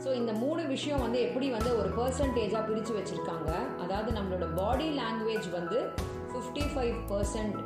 ஸோ 0.04 0.14
இந்த 0.14 0.32
மூணு 0.32 0.66
விஷயம் 0.66 1.00
வந்து 1.00 1.22
எப்படி 1.22 1.50
வந்து 1.50 1.78
ஒரு 1.78 1.90
பர்சன்டேஜாக 1.90 2.66
பிரித்து 2.68 2.94
வச்சுருக்காங்க? 3.00 3.52
அதாவது 3.80 4.12
நம்மளோட 4.12 4.56
பாடி 4.56 5.00
லாங்குவேஜ் 5.00 5.52
வந்து 5.52 5.90
ஃபிஃப்டி 6.32 6.66
ஃபைவ் 6.76 6.96
பர்சன்ட் 7.08 7.58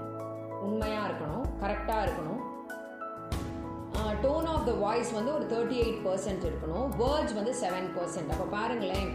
உண்மையாக 0.61 1.07
இருக்கணும் 1.09 1.45
கரெக்டாக 1.61 2.03
இருக்கணும். 2.05 2.41
டோன் 4.23 4.45
ஆஃப் 4.45 4.65
த 4.65 4.71
வாய்ஸ் 4.71 5.11
வந்து 5.11 5.33
ஒரு 5.33 5.45
தேர்ட்டி 5.53 5.77
எயிட் 5.83 6.01
பர்சன்ட் 6.07 6.43
இருக்கணும். 6.49 6.87
வேர்ட்ஸ் 7.01 7.33
வந்து 7.33 7.53
செவன் 7.61 7.89
பர்சன்ட் 7.97 8.31
அப்போ 8.31 8.45
பாருங்களேன் 8.57 9.11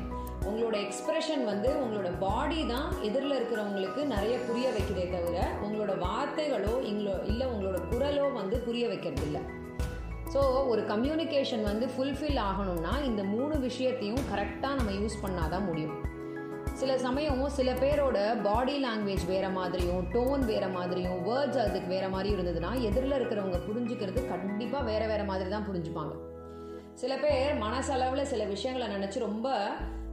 உங்களோட 0.47 0.77
எக்ஸ்பிரஷன் 0.87 1.45
வந்து 1.45 1.71
உங்களோட 1.85 2.09
பாடி 2.19 2.67
தான் 2.67 2.89
எதிரில் 3.03 3.37
இருக்கிறவங்களுக்கு 3.39 4.05
நிறைய 4.05 4.39
புரிய 4.39 4.69
வைக்கிறதே 4.69 5.07
தவிர 5.11 5.39
உங்களோட 5.65 5.93
வார்த்தைகளோ 6.07 6.75
இங்களோ 6.91 7.25
இல்லை 7.27 7.47
உங்களோட 7.47 7.79
குரலோ 7.91 8.33
வந்து 8.33 8.59
புரிய 8.59 8.89
வைக்கிறது 8.89 9.23
இல்லை 9.23 9.43
ஸோ 10.35 10.41
ஒரு 10.67 10.83
கம்யூனிகேஷன் 10.83 11.63
வந்து 11.63 11.87
ஃபுல்ஃபில் 11.87 12.41
ஆகணும்னா 12.51 13.05
இந்த 13.05 13.23
மூணு 13.23 13.59
விஷயத்தையும் 13.59 14.25
கரெக்டாக 14.33 14.75
நம்ம 14.75 14.91
யூஸ் 14.91 15.23
பண்ணாதான் 15.23 15.65
முடியும். 15.65 15.97
சில 16.81 16.93
சமயம் 17.05 17.41
சில 17.57 17.71
பேரோட 17.81 18.19
பாடி 18.45 18.75
லாங்குவேஜ் 18.85 19.25
வேற 19.31 19.47
மாதிரியும் 19.57 20.03
டோன் 20.13 20.43
வேற 20.51 20.65
மாதிரியும் 20.75 21.19
வேர்ட்ஸ் 21.29 21.61
அதுக்கு 21.63 21.89
வேற 21.95 22.07
மாதிரி 22.13 22.29
இருந்ததுன்னா 22.35 22.71
எதிரில் 22.89 23.17
இருக்கிறவங்க 23.19 23.59
புரிஞ்சுக்கிறது 23.69 24.21
கண்டிப்பாக 24.33 24.83
வேற 24.91 25.03
வேற 25.13 25.23
மாதிரி 25.31 25.49
தான் 25.55 25.67
புரிஞ்சுப்பாங்க. 25.69 26.13
சில 27.03 27.13
பேர் 27.25 27.53
மனசளவில் 27.65 28.31
சில 28.33 28.45
விஷயங்களை 28.45 28.87
நினச்சி 28.95 29.19
ரொம்ப 29.19 29.57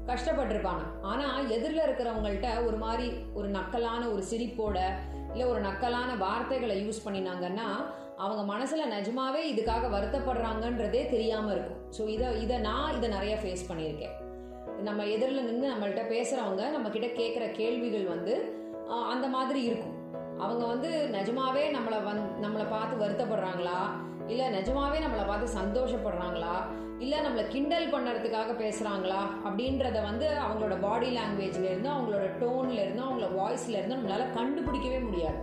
கஷ்டப்பட்டிருப்பாங்க. 0.09 0.83
ஆனால் 1.11 1.51
எதிரில் 1.57 1.85
இருக்கிறவங்கள்ட்ட 1.85 2.49
ஒரு 2.65 2.77
மாதிரி 2.85 3.07
ஒரு 3.33 3.47
நக்கலான 3.57 4.01
ஒரு 4.13 4.25
சிரிப்போட 4.31 4.77
இல்லை 5.31 5.47
ஒரு 5.53 5.61
நக்கலான 5.69 6.09
வார்த்தைகளை 6.25 6.75
யூஸ் 6.85 7.05
பண்ணினாங்கன்னா 7.05 7.69
அவங்க 8.25 8.43
மனசில் 8.53 8.91
நிஜமாவே 8.97 9.41
இதுக்காக 9.53 9.87
வருத்தப்படுறாங்கன்றதே 9.95 11.03
தெரியாமல் 11.15 11.55
இருக்கும். 11.55 11.81
ஸோ 11.97 12.03
இதை 12.17 12.29
இதை 12.43 12.57
நான் 12.69 12.95
இதை 12.97 13.09
நிறைய 13.09 13.35
ஃபேஸ் 13.41 13.69
பண்ணியிருக்கேன். 13.71 14.15
நம்ம 14.83 15.03
எதிரில் 15.05 15.43
நின்று 15.43 15.67
நம்மள்கிட்ட 15.71 16.03
பேசுகிறவங்க 16.13 16.63
நம்மக்கிட்ட 16.75 17.07
கேட்குற 17.19 17.51
கேள்விகள் 17.51 18.05
வந்து 18.05 18.33
அந்த 18.87 19.27
மாதிரி 19.27 19.61
இருக்கும். 19.63 19.93
அவங்க 20.37 20.65
வந்து 20.65 21.09
நிஜமாவே 21.11 21.63
நம்மளை 21.75 21.99
வந் 22.07 22.23
நம்மளை 22.41 22.65
பார்த்து 22.69 22.95
வருத்தப்படுறாங்களா? 23.05 23.79
இல்லை 24.27 24.45
நிஜமாவே 24.45 24.97
நம்மளை 25.05 25.25
பார்த்து 25.27 25.47
சந்தோஷப்படுறாங்களா? 25.59 26.55
இல்லை 26.99 27.19
நம்மளை 27.19 27.47
கிண்டல் 27.47 27.87
பண்ணுறதுக்காக 27.87 28.51
பேசுகிறாங்களா 28.61 29.21
அப்படின்றத 29.47 29.97
வந்து 30.01 30.27
அவங்களோட 30.45 30.75
பாடி 30.81 31.17
லாங்குவேஜ்லேருந்தும் 31.17 31.95
அவங்களோட 31.95 32.27
டோன்லேருந்தும் 32.41 33.07
அவங்களோட 33.07 33.29
வாய்ஸ்லேருந்தும் 33.41 33.99
நம்மளால 33.99 34.27
கண்டுபிடிக்கவே 34.37 34.99
முடியாது. 35.03 35.39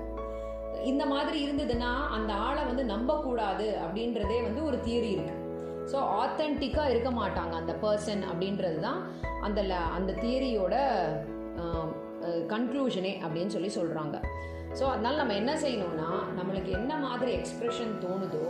இந்த 0.85 1.07
மாதிரி 1.07 1.39
இருந்ததுன்னா 1.47 1.91
அந்த 2.17 2.33
ஆளை 2.33 2.65
வந்து 2.65 2.85
நம்பக்கூடாது 2.85 3.79
அப்படின்றதே 3.87 4.43
வந்து 4.43 4.65
ஒரு 4.65 4.79
தியரி 4.87 5.11
இருக்குது 5.17 5.42
ஸோ 5.91 5.99
ஆத்தென்டிக்காக 6.19 6.91
இருக்க 6.91 7.11
மாட்டாங்க 7.13 7.55
அந்த 7.57 7.73
பர்சன் 7.83 8.23
அப்படின்றது 8.29 8.79
தான் 8.81 9.01
அந்த 9.43 9.61
ல- 9.65 9.91
அந்த 9.95 10.13
தியரியோட 10.21 10.75
கன்க்ளூஷனே 12.51 13.13
அப்படின்னு 13.23 13.49
சொல்லி 13.49 13.71
சொல்கிறாங்க 13.75 14.17
ஸோ 14.79 14.85
அதனால் 14.91 15.21
நம்ம 15.21 15.35
என்ன 15.35 15.53
செய்யணும்னா 15.59 16.09
நம்மளுக்கு 16.37 16.71
என்ன 16.77 16.93
மாதிரி 16.99 17.31
எக்ஸ்ப்ரெஷன் 17.33 17.93
தோணுதோ 18.03 18.45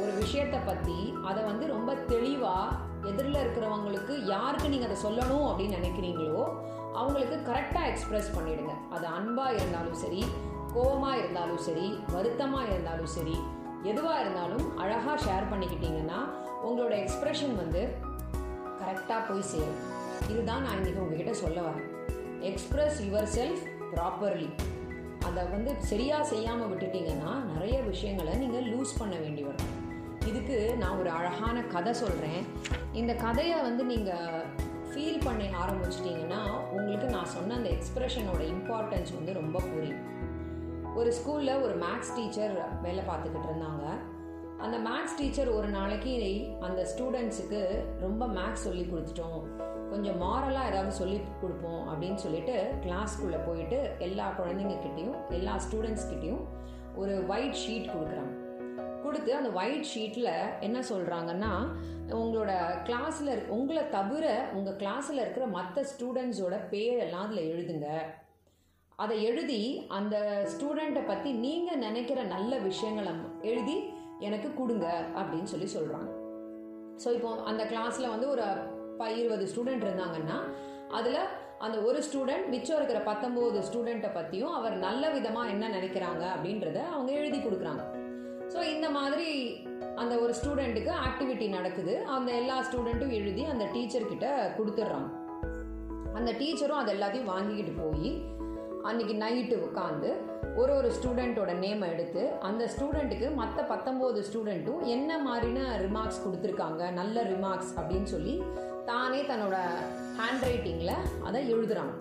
ஒரு 0.00 0.12
விஷயத்தை 0.18 0.60
பற்றி 0.62 0.96
அதை 1.24 1.40
வந்து 1.44 1.64
ரொம்ப 1.68 1.90
தெளிவாக 2.08 2.78
எதிரில் 3.08 3.40
இருக்கிறவங்களுக்கு 3.40 4.14
யாருக்கு 4.26 4.68
நீங்கள் 4.68 4.88
அதை 4.88 4.98
சொல்லணும் 5.04 5.46
அப்படின்னு 5.50 5.78
நினைக்கிறீங்களோ 5.78 6.40
அவங்களுக்கு 6.94 7.36
கரெக்டாக 7.46 7.88
எக்ஸ்ப்ரெஸ் 7.88 8.34
பண்ணிவிடுங்க 8.34 8.74
அது 8.90 9.06
அன்பாக 9.10 9.56
இருந்தாலும் 9.56 9.98
சரி 9.98 10.22
கோபமாக 10.74 11.18
இருந்தாலும் 11.18 11.62
சரி 11.62 11.86
வருத்தமாக 12.12 12.68
இருந்தாலும் 12.68 13.12
சரி 13.14 13.36
எதுவாக 13.84 14.20
இருந்தாலும் 14.20 14.66
அழகாக 14.78 15.16
ஷேர் 15.24 15.50
பண்ணிக்கிட்டிங்கன்னா 15.52 16.18
உங்களோட 16.66 16.94
எக்ஸ்பிரஷன் 17.02 17.54
வந்து 17.56 17.82
கரெக்டாக 18.80 19.20
போய் 19.28 19.42
சேரும். 19.42 19.80
இதுதான் 20.28 20.62
நான் 20.62 20.78
இன்றைக்கி 20.78 21.00
உங்ககிட்ட 21.04 21.32
சொல்ல 21.32 21.60
வரேன். 21.60 21.86
எக்ஸ்பிரஸ் 22.40 23.02
யுவர் 23.02 23.28
செல்ஃப் 23.36 23.62
ப்ராப்பர்லி 23.94 24.50
அதை 25.26 25.44
வந்து 25.44 25.74
சரியாக 25.78 26.24
செய்யாமல் 26.24 26.68
விட்டுட்டீங்கன்னா 26.68 27.32
நிறைய 27.54 27.80
விஷயங்களை 27.80 28.34
நீங்கள் 28.34 28.68
லூஸ் 28.72 28.92
பண்ண 28.98 29.16
வேண்டி 29.16 29.42
வரும். 29.42 29.72
இதுக்கு 30.26 30.76
நான் 30.78 30.98
ஒரு 30.98 31.10
அழகான 31.10 31.62
கதை 31.62 31.92
சொல்கிறேன் 31.92 32.42
இந்த 32.92 33.14
கதையை 33.14 33.60
வந்து 33.60 33.84
நீங்கள் 33.84 34.44
ஃபீல் 34.90 35.24
பண்ண 35.24 35.42
ஆரம்பிச்சிட்டிங்கன்னா 35.64 36.40
உங்களுக்கு 36.70 37.06
நான் 37.06 37.32
சொன்ன 37.36 37.54
அந்த 37.54 37.70
எக்ஸ்பிரஷனோட 37.70 38.42
இம்பார்ட்டன்ஸ் 38.54 39.12
வந்து 39.18 39.32
ரொம்ப 39.32 39.58
புரியும். 39.60 40.00
ஒரு 40.94 41.10
ஸ்கூலில் 41.18 41.62
ஒரு 41.62 41.74
மேக்ஸ் 41.84 42.14
டீச்சர் 42.14 42.54
வேலை 42.82 43.04
பார்த்துக்கிட்டு 43.10 43.50
இருந்தாங்க. 43.50 43.86
அந்த 44.64 44.78
மேக்ஸ் 44.78 45.16
டீச்சர் 45.18 45.48
ஒரு 45.48 45.68
நாளைக்கு 45.68 46.12
அந்த 46.60 46.80
ஸ்டூடெண்ட்ஸுக்கு 46.92 47.60
ரொம்ப 47.98 48.26
மேக்ஸ் 48.26 48.64
சொல்லி 48.66 48.82
கொடுத்துட்டோம். 48.82 49.40
கொஞ்சம் 49.90 50.18
மாரலாக 50.22 50.70
ஏதாவது 50.70 50.92
சொல்லி 50.92 51.20
கொடுப்போம் 51.40 51.82
அப்படின்னு 51.90 52.14
சொல்லிட்டு 52.14 52.56
கிளாஸ்க்குள்ளே 52.84 53.38
போயிட்டு 53.46 53.90
எல்லா 53.98 54.26
குழந்தைங்கக்கிட்டேயும் 54.38 55.16
எல்லா 55.28 55.54
ஸ்டூடெண்ட்ஸ்கிட்டேயும் 55.64 56.44
ஒரு 56.96 57.26
ஒயிட் 57.28 57.58
ஷீட் 57.62 57.92
கொடுக்குறாங்க. 57.94 58.34
கொடுத்து 59.02 59.36
அந்த 59.36 59.50
ஒயிட் 59.60 59.90
ஷீட்டில் 59.94 60.32
என்ன 60.60 60.78
சொல்கிறாங்கன்னா 60.90 61.52
உங்களோட 62.20 62.52
கிளாஸில் 62.88 63.32
இருக்க 63.32 63.52
உங்களை 63.52 63.88
தவிர 63.88 64.50
உங்கள் 64.52 64.78
கிளாஸில் 64.82 65.22
இருக்கிற 65.24 65.46
மற்ற 65.46 65.84
ஸ்டூடெண்ட்ஸோட 65.92 66.56
பேரெல்லாம் 66.72 67.26
அதில் 67.28 67.50
எழுதுங்க. 67.52 67.88
அதை 68.96 69.22
எழுதி 69.22 69.86
அந்த 69.88 70.16
ஸ்டூடெண்ட்டை 70.52 71.06
பற்றி 71.06 71.32
நீங்கள் 71.32 71.82
நினைக்கிற 71.86 72.22
நல்ல 72.22 72.58
விஷயங்களை 72.58 73.12
எழுதி 73.42 73.76
எனக்கு 74.20 74.48
கொடுங்க 74.54 74.86
அப்படின்னு 75.20 75.44
சொல்லி 75.44 75.68
சொல்கிறாங்க 75.76 76.10
ஸோ 77.04 77.08
இப்போ 77.16 77.30
அந்த 77.50 77.62
கிளாஸில் 77.64 78.12
வந்து 78.14 78.26
ஒரு 78.28 78.46
ப 78.98 79.04
இருபது 79.20 79.44
ஸ்டூடெண்ட் 79.52 79.84
இருந்தாங்கன்னா 79.86 80.38
அதில் 80.98 81.20
அந்த 81.58 81.76
ஒரு 81.82 81.98
ஸ்டூடெண்ட் 82.06 82.46
மிச்சம் 82.48 82.78
இருக்கிற 82.78 82.98
பத்தொம்போது 83.08 83.58
ஸ்டூடெண்ட்டை 83.68 84.10
பற்றியும் 84.12 84.54
அவர் 84.58 84.76
நல்ல 84.86 85.10
விதமாக 85.10 85.52
என்ன 85.54 85.64
நினைக்கிறாங்க 85.68 86.22
அப்படின்றத 86.34 86.78
அவங்க 86.92 87.10
எழுதி 87.12 87.38
கொடுக்குறாங்க. 87.38 87.82
ஸோ 88.52 88.60
இந்த 88.74 88.86
மாதிரி 88.90 89.28
அந்த 89.96 90.14
ஒரு 90.18 90.32
ஸ்டூடெண்ட்டுக்கு 90.38 90.92
ஆக்டிவிட்டி 91.06 91.46
நடக்குது. 91.48 91.94
அந்த 92.16 92.30
எல்லா 92.32 92.56
ஸ்டூடெண்ட்டும் 92.68 93.14
எழுதி 93.18 93.42
அந்த 93.44 93.64
டீச்சர்கிட்ட 93.74 94.26
கொடுத்துட்றாங்க. 94.58 95.08
அந்த 96.18 96.30
டீச்சரும் 96.32 96.80
அது 96.82 96.92
எல்லாத்தையும் 96.96 97.30
வாங்கிக்கிட்டு 97.32 97.74
போய் 97.82 98.10
அன்னைக்கு 98.84 99.14
நைட்டு 99.14 99.56
உட்காந்து 99.66 100.10
ஒரு 100.56 100.72
ஒரு 100.74 100.88
ஸ்டூடெண்ட்டோட 100.90 101.52
நேமை 101.58 101.88
எடுத்து 101.92 102.22
அந்த 102.40 102.70
ஸ்டூடெண்ட்டுக்கு 102.76 103.34
மற்ற 103.34 103.62
பத்தொம்போது 103.62 104.24
ஸ்டூடெண்ட்டும் 104.28 104.84
என்ன 104.86 105.18
மாதிரின 105.18 105.60
ரிமார்க்ஸ் 105.78 106.22
கொடுத்துருக்காங்க 106.26 106.90
நல்ல 106.90 107.22
ரிமார்க்ஸ் 107.22 107.72
அப்படின்னு 107.76 108.04
சொல்லி 108.04 108.42
தானே 108.86 109.22
தன்னோட 109.22 109.56
ஹேண்ட் 110.18 110.44
ரைட்டிங்கில் 110.44 110.94
அதை 111.24 111.42
எழுதுகிறாங்க 111.54 111.94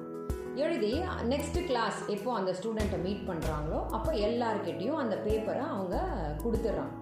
எழுதி 0.56 0.94
நெக்ஸ்ட் 1.28 1.60
கிளாஸ் 1.66 2.00
எப்போ 2.08 2.34
அந்த 2.34 2.52
ஸ்டூடெண்ட்டை 2.52 3.00
மீட் 3.02 3.28
பண்ணுறாங்களோ 3.30 3.82
அப்போ 3.90 4.12
எல்லாருக்கிட்டேயும் 4.28 5.02
அந்த 5.04 5.16
பேப்பரை 5.16 5.66
அவங்க 5.70 5.98
கொடுத்துட்றாங்க. 6.44 6.96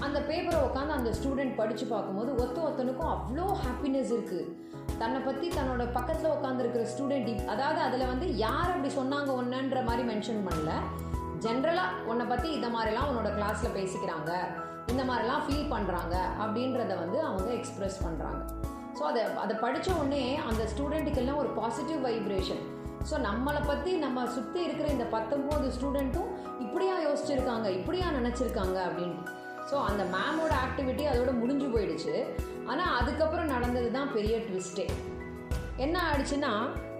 அந்த 0.00 0.18
பேப்பரை 0.20 0.58
உட்காந்து 0.68 0.92
அந்த 0.92 1.10
ஸ்டூடெண்ட் 1.10 1.54
படித்து 1.54 1.86
பார்க்கும்போது 1.86 2.30
ஒத்த 2.34 2.60
ஒத்தனுக்கும் 2.60 3.12
அவ்வளோ 3.14 3.46
ஹாப்பினஸ் 3.64 4.12
இருக்குது 4.16 4.46
தன்னை 4.98 5.20
பற்றி 5.20 5.48
தன்னோட 5.48 5.92
பக்கத்தில் 5.92 6.34
உட்காந்துருக்கிற 6.36 6.84
ஸ்டூடெண்ட் 6.92 7.46
அதாவது 7.46 7.80
அதில் 7.80 8.06
வந்து 8.06 8.36
யார் 8.36 8.72
அப்படி 8.74 8.94
சொன்னாங்க 8.94 9.30
ஒன்றுன்ற 9.40 9.84
மாதிரி 9.84 10.08
மென்ஷன் 10.08 10.46
பண்ணல. 10.48 10.72
ஜென்ரலாக 11.40 12.06
உன்னை 12.06 12.26
பற்றி 12.26 12.48
இந்த 12.52 12.68
மாதிரிலாம் 12.68 13.08
உன்னோட 13.10 13.28
கிளாஸில் 13.34 13.76
பேசிக்கிறாங்க. 13.76 14.30
இந்த 14.88 15.02
மாதிரிலாம் 15.04 15.44
ஃபீல் 15.46 15.70
பண்ணுறாங்க 15.72 16.14
அப்படின்றத 16.40 16.92
வந்து 16.98 17.22
அவங்க 17.22 17.50
எக்ஸ்ப்ரெஸ் 17.52 17.98
பண்ணுறாங்க 18.04 18.40
ஸோ 18.98 19.02
அதை 19.02 19.22
அதை 19.34 19.56
படித்த 19.56 19.92
உடனே 19.92 20.36
அந்த 20.36 20.62
ஸ்டூடெண்ட்டுக்கெல்லாம் 20.72 21.36
ஒரு 21.36 21.48
பாசிட்டிவ் 21.48 22.06
வைப்ரேஷன் 22.06 22.62
ஸோ 23.10 23.16
நம்மளை 23.18 23.60
பற்றி 23.66 23.96
நம்ம 23.96 24.26
சுற்றி 24.26 24.64
இருக்கிற 24.64 24.88
இந்த 24.88 25.04
பத்தொம்போது 25.10 25.66
ஸ்டூடெண்ட்டும் 25.76 26.30
இப்படியா 26.60 26.94
யோசிச்சிருக்காங்க 27.08 27.66
இப்படியா 27.70 28.06
நினச்சிருக்காங்க 28.10 28.78
அப்படின்ட்டு 28.88 29.37
ஸோ 29.70 29.76
அந்த 29.88 30.02
மேமோட 30.14 30.52
ஆக்டிவிட்டி 30.64 31.04
அதோட 31.12 31.30
முடிஞ்சு 31.40 31.66
போயிடுச்சு. 31.74 32.14
ஆனால் 32.70 32.94
அதுக்கப்புறம் 33.00 33.52
நடந்தது 33.54 33.90
தான் 33.96 34.12
பெரிய 34.16 34.36
ட்விஸ்ட்டே 34.46 34.86
என்ன 35.84 35.96
ஆயிடுச்சுன்னா 36.06 36.52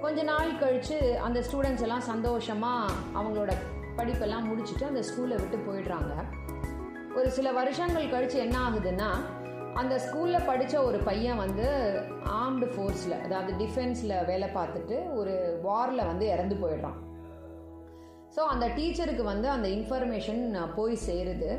கொஞ்ச 0.02 0.18
நாள் 0.22 0.58
கழித்து 0.60 0.98
அந்த 1.26 1.38
ஸ்டூடெண்ட்ஸ் 1.46 1.84
எல்லாம் 1.86 2.04
சந்தோஷமாக 2.10 2.92
அவங்களோட 3.18 3.52
படிப்பெல்லாம் 3.98 4.46
முடிச்சுட்டு 4.50 4.84
அந்த 4.90 5.02
ஸ்கூலை 5.08 5.36
விட்டு 5.40 5.58
போயிடுறாங்க. 5.68 6.12
ஒரு 7.18 7.28
சில 7.36 7.48
வருஷங்கள் 7.58 8.12
கழித்து 8.12 8.38
என்ன 8.44 8.56
ஆகுதுன்னா 8.66 9.08
அந்த 9.80 9.94
ஸ்கூலில் 10.04 10.46
படித்த 10.50 10.76
ஒரு 10.88 10.98
பையன் 11.08 11.40
வந்து 11.44 11.66
ஆர்ம்டு 12.42 12.68
ஃபோர்ஸில் 12.74 13.16
அதாவது 13.24 13.50
டிஃபென்ஸில் 13.62 14.14
வேலை 14.30 14.48
பார்த்துட்டு 14.58 14.96
ஒரு 15.20 15.34
வாரில் 15.66 16.08
வந்து 16.10 16.26
இறந்து 16.34 16.56
போயிடுறான். 16.62 16.98
ஸோ 18.36 18.40
அந்த 18.54 18.66
டீச்சருக்கு 18.76 19.24
வந்து 19.32 19.48
அந்த 19.56 19.68
இன்ஃபர்மேஷன் 19.78 20.42
போய் 20.78 20.96
சேருது. 21.06 21.50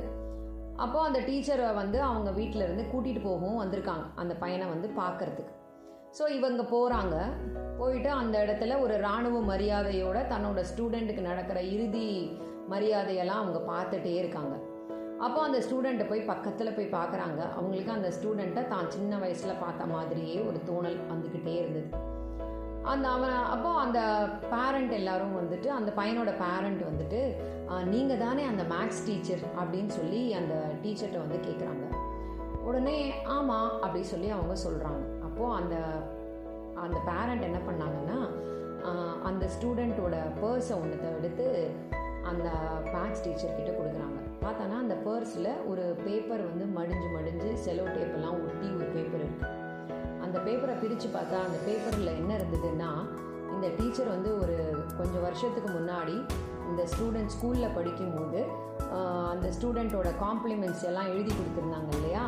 அப்போ 0.84 1.00
அந்த 1.04 1.20
டீச்சரை 1.20 1.74
வந்து 1.74 1.98
அவங்க 2.02 2.30
வீட்டில் 2.32 2.64
இருந்து 2.64 2.84
கூட்டிகிட்டு 2.92 3.22
போகவும் 3.24 3.62
வந்திருக்காங்க 3.62 4.06
அந்த 4.16 4.34
பையனை 4.34 4.68
வந்து 4.68 4.88
பார்க்கறதுக்கு. 5.02 5.54
ஸோ 6.18 6.24
இவங்க 6.30 6.62
போகிறாங்க 6.76 7.16
போயிட்டு 7.80 8.10
அந்த 8.10 8.36
இடத்துல 8.46 8.78
ஒரு 8.82 8.94
இராணுவ 8.98 9.42
மரியாதையோட 9.42 10.20
தன்னோட 10.28 10.62
ஸ்டூடெண்ட்டுக்கு 10.70 11.22
நடக்கிற 11.22 11.60
இறுதி 11.76 12.08
மரியாதையெல்லாம் 12.70 13.42
அவங்க 13.44 13.60
பார்த்துட்டே 13.72 14.14
இருக்காங்க. 14.18 14.56
அப்போ 15.26 15.40
அந்த 15.42 15.60
ஸ்டூடெண்ட்டை 15.66 16.08
போய் 16.08 16.30
பக்கத்தில் 16.32 16.76
போய் 16.76 16.96
பார்க்குறாங்க. 16.98 17.42
அவங்களுக்கு 17.58 17.92
அந்த 17.92 18.10
ஸ்டூடெண்ட்டை 18.18 18.64
தான் 18.68 18.90
சின்ன 18.90 19.18
வயசில் 19.18 19.62
பார்த்த 19.64 19.86
மாதிரியே 19.86 20.38
ஒரு 20.50 20.60
தோணல் 20.70 21.00
வந்துக்கிட்டே 21.12 21.56
இருந்தது. 21.62 21.90
அந்த 22.84 23.06
அவன் 23.10 23.40
அப்போ 23.54 23.70
அந்த 23.86 24.00
பேரண்ட் 24.52 24.94
எல்லாரும் 25.00 25.38
வந்துட்டு 25.40 25.68
அந்த 25.68 25.90
பையனோட 25.96 26.32
பேரண்ட் 26.44 26.84
வந்துட்டு 26.84 27.22
நீங்கள் 27.70 28.18
தானே 28.18 28.44
அந்த 28.44 28.64
மேக்ஸ் 28.64 29.06
டீச்சர் 29.06 29.44
அப்படின்னு 29.58 29.90
சொல்லி 29.90 30.34
அந்த 30.34 30.54
டீச்சர்கிட்ட 30.84 31.18
வந்து 31.18 31.38
கேட்குறாங்க 31.38 31.86
உடனே 32.64 33.14
ஆமாம் 33.28 33.82
அப்படி 33.82 34.04
சொல்லி 34.04 34.30
அவங்க 34.30 34.54
சொல்கிறாங்க 34.54 35.04
அப்போது 35.24 35.54
அந்த 35.54 35.76
அந்த 36.76 36.98
பேரண்ட் 37.06 37.42
என்ன 37.42 37.58
பண்ணாங்கன்னா 37.58 38.18
அந்த 39.24 39.46
ஸ்டூடெண்ட்டோட 39.48 40.16
பர்ஸை 40.42 40.76
ஒன்றத்தை 40.82 41.10
எடுத்து 41.14 41.48
அந்த 42.24 42.48
மேக்ஸ் 42.86 43.24
டீச்சர்கிட்ட 43.26 43.72
கொடுக்குறாங்க. 43.72 44.16
பார்த்தோன்னா 44.44 44.78
அந்த 44.80 44.96
பர்ஸில் 45.06 45.66
ஒரு 45.68 45.96
பேப்பர் 46.06 46.42
வந்து 46.42 46.66
மடிஞ்சு 46.80 47.08
மடிஞ்சு 47.16 47.58
செலோ 47.66 47.84
டேப்பெல்லாம் 47.86 48.38
ஒட்டி 48.46 48.68
ஒரு 48.76 48.86
பேப்பர் 48.86 49.24
இருக்குது 49.24 49.58
அந்த 50.22 50.40
பேப்பரை 50.40 50.80
பிரித்து 50.80 51.08
பார்த்தா 51.08 51.38
அந்த 51.46 51.58
பேப்பரில் 51.66 52.16
என்ன 52.16 52.38
இருந்ததுன்னா 52.38 52.92
இந்த 53.52 53.68
டீச்சர் 53.78 54.08
வந்து 54.08 54.40
ஒரு 54.40 54.56
கொஞ்சம் 54.98 55.22
வருஷத்துக்கு 55.22 55.80
முன்னாடி 55.80 56.16
இந்த 56.70 56.84
ஸ்டூடெண்ட் 56.92 57.34
ஸ்கூலில் 57.36 57.74
படிக்கும்போது 57.74 58.40
அந்த 59.30 59.52
ஸ்டூடெண்ட்டோட 59.52 60.10
காம்ப்ளிமெண்ட்ஸ் 60.22 60.86
எல்லாம் 60.86 61.08
எழுதி 61.08 61.32
கொடுத்துருந்தாங்க 61.32 61.92
இல்லையா? 61.92 62.24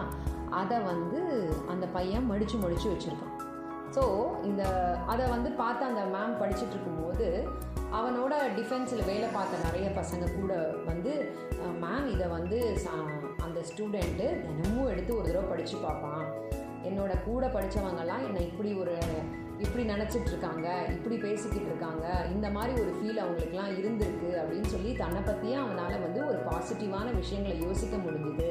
அதை 0.49 0.79
வந்து 0.79 1.19
அந்த 1.67 1.85
பையன் 1.87 2.25
மடித்து 2.25 2.57
மடித்து 2.57 2.89
வச்சுருக்கான். 2.89 3.35
ஸோ 3.95 4.03
இந்த 4.43 4.63
அதை 5.07 5.29
வந்து 5.29 5.51
பார்த்து 5.51 5.85
அந்த 5.85 6.17
மேம் 6.17 6.41
படிச்சுட்டு 6.41 6.69
இருக்கும்போது 6.69 7.27
அவனோட 7.93 8.33
டிஃபென்ஸில் 8.57 9.05
வேலை 9.05 9.29
பார்த்த 9.33 9.57
நிறைய 9.63 9.87
பசங்க 9.89 10.41
கூட 10.41 10.53
வந்து 10.85 11.13
மேம் 11.81 12.07
இதை 12.07 12.27
வந்து 12.27 12.77
சா- 12.83 13.41
அந்த 13.41 13.59
ஸ்டூடெண்ட்டு 13.59 14.27
தினமும் 14.41 14.87
எடுத்து 14.87 15.15
ஒரு 15.15 15.25
தடவை 15.25 15.49
படித்து 15.49 15.77
பார்ப்பான். 15.77 16.23
என்னோட 16.83 17.23
கூட 17.23 17.47
படித்தவங்கெல்லாம் 17.47 18.25
என்னை 18.25 18.45
இப்படி 18.45 18.73
ஒரு 18.73 18.93
இப்படி 19.65 19.83
நினச்சிட்டு 19.93 20.29
இருக்காங்க 20.33 20.67
இப்படி 20.95 21.15
பேசிக்கிட்டு 21.25 21.69
இருக்காங்க 21.71 22.05
இந்த 22.33 22.47
மாதிரி 22.55 22.73
ஒரு 22.83 22.91
ஃபீல் 22.97 23.21
அவங்களுக்குலாம் 23.23 23.73
இருந்திருக்கு 23.79 24.29
அப்படின்னு 24.41 24.69
சொல்லி 24.75 24.91
தன்னை 25.01 25.21
பற்றியே 25.29 25.57
அவனால் 25.63 26.03
வந்து 26.05 26.21
ஒரு 26.29 26.39
பாசிட்டிவான 26.49 27.07
விஷயங்களை 27.21 27.55
யோசிக்க 27.65 27.95
முடிஞ்சுது. 28.05 28.49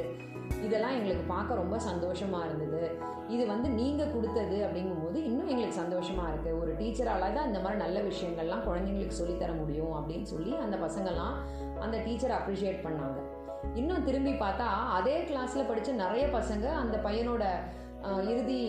இதெல்லாம் 0.67 0.97
எங்களுக்கு 0.99 1.25
பார்க்க 1.33 1.61
ரொம்ப 1.61 1.77
சந்தோஷமாக 1.89 2.47
இருந்தது. 2.49 2.83
இது 3.35 3.45
வந்து 3.53 3.69
நீங்கள் 3.81 4.13
கொடுத்தது 4.15 4.57
அப்படிங்கும்போது 4.67 5.19
இன்னும் 5.29 5.51
எங்களுக்கு 5.53 5.81
சந்தோஷமாக 5.83 6.31
இருக்குது 6.33 6.59
ஒரு 6.63 6.73
டீச்சரால் 6.81 7.27
தான் 7.37 7.49
இந்த 7.51 7.61
மாதிரி 7.65 7.79
நல்ல 7.85 7.99
விஷயங்கள்லாம் 8.09 8.65
குழந்தைங்களுக்கு 8.69 9.19
சொல்லித்தர 9.21 9.53
முடியும் 9.61 9.95
அப்படின்னு 9.99 10.29
சொல்லி 10.35 10.53
அந்த 10.65 10.79
பசங்கள்லாம் 10.87 11.37
அந்த 11.85 11.97
டீச்சரை 12.07 12.35
அப்ரிஷியேட் 12.39 12.85
பண்ணாங்க. 12.87 13.21
இன்னும் 13.81 14.07
திரும்பி 14.09 14.33
பார்த்தா 14.45 14.67
அதே 14.99 15.17
கிளாஸில் 15.29 15.69
படித்த 15.71 16.01
நிறைய 16.05 16.27
பசங்க 16.39 16.67
அந்த 16.83 16.97
பையனோட 17.07 17.45
இறுதி 18.33 18.61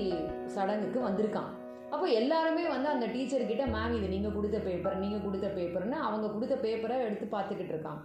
சடங்குக்கு 0.56 1.02
வந்திருக்கான் 1.08 1.52
அப்போ 2.02 2.14
எல்லாருமே 2.14 2.68
வந்து 2.68 2.90
அந்த 2.90 3.08
டீச்சர்கிட்ட 3.08 3.74
மேம் 3.74 3.98
இது 3.98 4.08
நீங்கள் 4.08 4.34
கொடுத்த 4.34 4.60
பேப்பர் 4.60 4.98
நீங்கள் 4.98 5.24
கொடுத்த 5.24 5.48
பேப்பர்னு 5.48 5.92
அவங்க 5.92 6.30
கொடுத்த 6.30 6.56
பேப்பரை 6.56 7.00
எடுத்து 7.00 7.38
பார்த்துக்கிட்டு 7.38 7.68
இருக்காங்க 7.68 8.02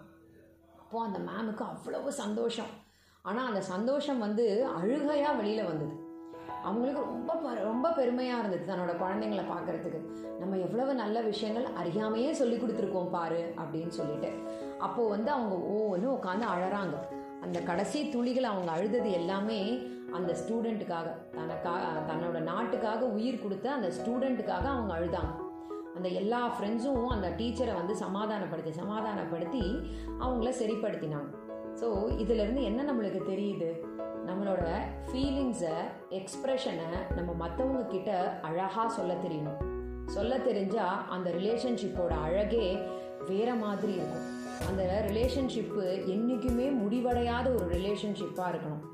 அப்போது 0.78 1.04
அந்த 1.04 1.18
மேமுக்கு 1.18 1.68
அவ்வளவு 1.68 2.12
சந்தோஷம். 2.12 2.66
ஆனால் 3.22 3.46
அந்த 3.46 3.60
சந்தோஷம் 3.60 4.18
வந்து 4.18 4.66
அழுகையாக 4.66 5.36
வெளியில் 5.36 5.64
வந்தது. 5.64 5.94
அவங்களுக்கு 6.62 7.00
ரொம்ப 7.00 7.34
ப- 7.34 7.54
ரொம்ப 7.54 7.90
பெருமையாக 7.90 8.48
இருந்தது 8.48 8.74
தன்னோட 8.74 8.96
குழந்தைங்கள 8.96 9.44
பார்க்குறதுக்கு. 9.56 10.00
நம்ம 10.38 10.56
எவ்வளவு 10.56 10.94
நல்ல 10.94 11.20
விஷயங்கள் 11.20 11.72
அறியாமையே 11.72 12.30
சொல்லி 12.30 12.56
கொடுத்துருக்கோம் 12.56 13.10
பாரு 13.10 13.54
அப்படின்னு 13.56 13.88
சொல்லிட்டு. 13.88 14.32
அப்போது 14.78 15.08
வந்து 15.08 15.30
அவங்க 15.30 15.54
ஓன்னு 15.56 16.04
உட்காந்து 16.04 16.44
அழறாங்க. 16.56 17.15
அந்த 17.46 17.60
கடைசி 17.60 17.98
துளிகள் 18.08 18.48
அவங்க 18.52 18.70
அழுதது 18.70 19.10
எல்லாமே 19.10 19.58
அந்த 20.12 20.36
ஸ்டூடெண்ட்டுக்காக 20.40 21.08
தனக்காக 21.32 21.84
தன்னோட 22.10 22.38
நாட்டுக்காக 22.40 23.06
உயிர் 23.06 23.42
கொடுத்த 23.42 23.72
அந்த 23.72 23.88
ஸ்டூடெண்ட்டுக்காக 23.98 24.66
அவங்க 24.74 24.92
அழுதாங்க. 24.98 25.32
அந்த 25.96 26.08
எல்லா 26.20 26.40
ஃப்ரெண்ட்ஸும் 26.54 27.06
அந்த 27.06 27.28
டீச்சரை 27.38 27.74
வந்து 27.74 27.94
சமாதானப்படுத்தி 27.96 28.72
சமாதானப்படுத்தி 28.72 29.64
அவங்கள 30.20 30.50
சரிப்படுத்தினாங்க. 30.62 31.30
ஸோ 31.80 31.86
இதிலிருந்து 32.18 32.62
என்ன 32.62 32.92
நம்மளுக்கு 32.92 33.20
தெரியுது? 33.32 33.70
நம்மளோட 34.28 34.66
ஃபீலிங்ஸை 35.08 35.76
எக்ஸ்ப்ரெஷனை 36.10 36.88
நம்ம 37.14 37.30
மற்றவங்க 37.42 37.82
கிட்ட 37.86 38.38
அழகாக 38.42 38.88
சொல்ல 38.88 39.14
தெரியணும் 39.26 39.60
சொல்ல 40.06 40.38
தெரிஞ்சால் 40.48 41.04
அந்த 41.08 41.30
ரிலேஷன்ஷிப்போட 41.30 42.12
அழகே 42.22 42.66
வேற 43.28 43.54
மாதிரி 43.54 43.92
இருக்கும். 43.92 44.26
அந்த 44.68 45.04
ரிலேஷன்ஷிப்பு 45.08 46.06
என்றைக்குமே 46.06 46.68
முடிவடையாத 46.68 47.54
ஒரு 47.54 47.66
ரிலேஷன்ஷிப்பாக 47.76 48.52
இருக்கணும். 48.52 48.84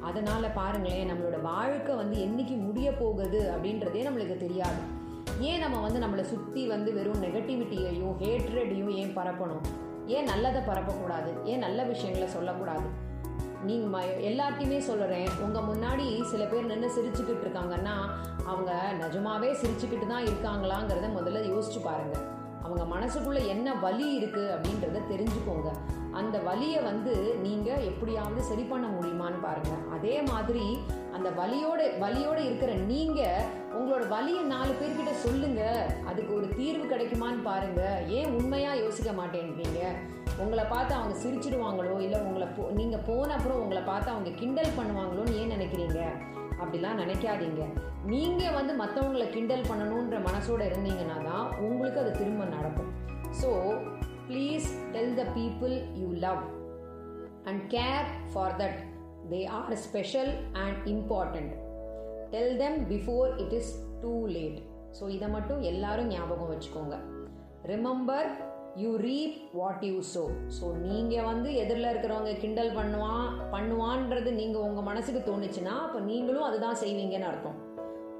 அதனால் 0.00 0.52
பாருங்களேன் 0.54 1.10
நம்மளோட 1.10 1.40
வாழ்க்கை 1.42 1.94
வந்து 1.94 2.16
என்னைக்கு 2.26 2.56
முடிய 2.58 2.92
போகுது 2.92 3.52
அப்படின்றதே 3.54 4.02
நம்மளுக்கு 4.08 4.36
தெரியாது. 4.36 4.80
ஏன் 5.38 5.58
நம்ம 5.58 5.80
வந்து 5.80 6.00
நம்மளை 6.00 6.20
சுற்றி 6.20 6.66
வந்து 6.66 6.94
வெறும் 6.94 7.22
நெகட்டிவிட்டியையும் 7.22 8.14
ஹேட்ரடையும் 8.18 8.90
ஏன் 8.90 9.16
பரப்பணும்? 9.16 9.64
ஏன் 10.06 10.24
நல்லதை 10.24 10.62
பரப்பக்கூடாது? 10.62 11.44
ஏன் 11.44 11.58
நல்ல 11.58 11.82
விஷயங்களை 11.82 12.28
சொல்லக்கூடாது? 12.28 13.10
நீங்கள் 13.64 13.90
ம 13.90 14.04
எல்லாத்தையுமே 14.30 14.78
சொல்கிறேன் 14.78 15.28
உங்கள் 15.40 15.62
முன்னாடி 15.62 16.22
சில 16.22 16.44
பேர் 16.44 16.64
நின்று 16.64 16.88
சிரிச்சுக்கிட்டு 16.88 17.44
இருக்காங்கன்னா 17.46 17.94
அவங்க 18.44 18.92
நிஜமாவே 19.00 19.50
சிரிச்சுக்கிட்டு 19.52 20.06
தான் 20.06 20.24
இருக்காங்களாங்கிறத 20.24 21.10
முதல்ல 21.18 21.42
யோசிச்சு 21.52 21.80
பாருங்கள் 21.84 22.31
அவங்க 22.72 22.84
மனசுக்குள்ளே 22.92 23.40
என்ன 23.52 23.68
வலி 23.82 24.06
இருக்குது 24.18 24.52
அப்படின்றத 24.52 25.00
தெரிஞ்சுக்கோங்க. 25.10 25.70
அந்த 26.20 26.36
வலியை 26.46 26.78
வந்து 26.86 27.14
நீங்கள் 27.42 27.84
எப்படியாவது 27.90 28.42
சரி 28.50 28.64
பண்ண 28.70 28.86
முடியுமான்னு 28.94 29.38
பாருங்கள் 29.44 29.82
அதே 29.96 30.14
மாதிரி 30.30 30.64
அந்த 31.16 31.28
வலியோட 31.40 31.80
வலியோட 32.04 32.38
இருக்கிற 32.48 32.72
நீங்கள் 32.92 33.46
உங்களோட 33.78 34.02
வலியை 34.14 34.42
நாலு 34.54 34.72
பேர்கிட்ட 34.80 35.14
சொல்லுங்க. 35.24 35.62
அதுக்கு 36.10 36.32
ஒரு 36.38 36.48
தீர்வு 36.58 36.86
கிடைக்குமான்னு 36.92 37.46
பாருங்கள் 37.50 38.08
ஏன் 38.18 38.34
உண்மையாக 38.40 38.82
யோசிக்க 38.84 39.12
மாட்டேன்றீங்க? 39.20 39.80
உங்களை 40.42 40.64
பார்த்து 40.74 40.92
அவங்க 40.94 41.16
சிரிச்சிடுவாங்களோ? 41.24 41.96
இல்லை 42.06 42.20
உங்களை 42.28 42.48
போ 42.58 42.70
நீங்கள் 42.80 43.06
போன 43.08 43.28
அப்புறம் 43.38 43.62
உங்களை 43.64 43.82
பார்த்து 43.92 44.14
அவங்க 44.14 44.32
கிண்டல் 44.42 44.76
பண்ணுவாங்களோன்னு 44.78 45.40
ஏன் 45.42 45.54
நினைக்கிறீங்க? 45.56 46.00
அப்படிலாம் 46.62 47.00
நினைக்காதீங்க. 47.02 47.62
நீங்கள் 48.12 48.56
வந்து 48.58 48.72
மற்றவங்களை 48.82 49.26
கிண்டல் 49.34 49.68
பண்ணணுன்ற 49.70 50.16
மனசோட 50.28 50.60
இருந்தீங்கன்னா 50.70 51.18
தான் 51.28 51.46
உங்களுக்கு 51.66 52.00
அது 52.02 52.12
திரும்ப 52.20 52.44
நடக்கும். 52.56 52.90
So 53.40 53.50
please 54.28 54.66
tell 54.94 55.14
the 55.20 55.24
people 55.38 55.74
you 56.00 56.08
love 56.26 56.42
and 57.50 57.62
care 57.74 58.06
for 58.32 58.54
that 58.60 58.78
they 59.32 59.40
are 59.58 59.76
special 59.86 60.32
and 60.64 60.78
important 60.94 61.52
tell 62.34 62.54
them 62.64 62.78
before 62.92 63.28
it 63.44 63.54
is 63.60 63.72
too 64.04 64.14
late 64.36 64.60
so 64.98 65.04
இதை 65.16 65.28
மட்டும் 65.34 65.60
எல்லாரும் 65.72 66.10
ஞாபகம் 66.14 66.50
வச்சுக்கோங்க. 66.52 66.96
Remember 67.72 68.28
you 68.80 68.90
reap 68.96 69.34
what 69.58 69.82
you 69.86 69.96
sow 70.12 70.22
so 70.58 70.66
நீங்கள் 70.84 71.26
வந்து 71.30 71.48
எதிரில் 71.62 71.88
இருக்கிறவங்க 71.90 72.30
கிண்டல் 72.42 72.70
பண்ணுவான் 72.76 73.26
பண்ணுவான்றது 73.54 74.30
நீங்கள் 74.38 74.64
உங்கள் 74.68 74.86
மனசுக்கு 74.88 75.20
தோணுச்சுன்னா 75.26 75.74
அப்போ 75.86 75.98
நீங்களும் 76.10 76.46
அதுதான் 76.46 76.78
செய்வீங்கன்னு 76.82 77.28
அர்த்தம். 77.30 77.58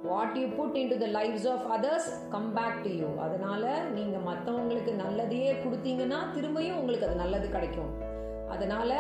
What 0.09 0.37
you 0.41 0.47
put 0.59 0.77
into 0.93 0.97
the 1.03 1.09
lives 1.17 1.47
of 1.53 1.65
others 1.77 2.09
come 2.35 2.51
back 2.59 2.79
to 2.87 2.93
you 3.01 3.09
அதனால 3.27 3.71
நீங்கள் 3.97 4.27
மற்றவங்களுக்கு 4.31 4.95
நல்லதையே 5.03 5.53
கொடுத்தீங்கன்னா 5.65 6.19
திரும்பியும் 6.35 6.79
உங்களுக்கு 6.81 7.07
அது 7.09 7.17
நல்லது 7.25 7.49
கிடைக்கும். 7.57 7.93
அதனால 8.49 8.91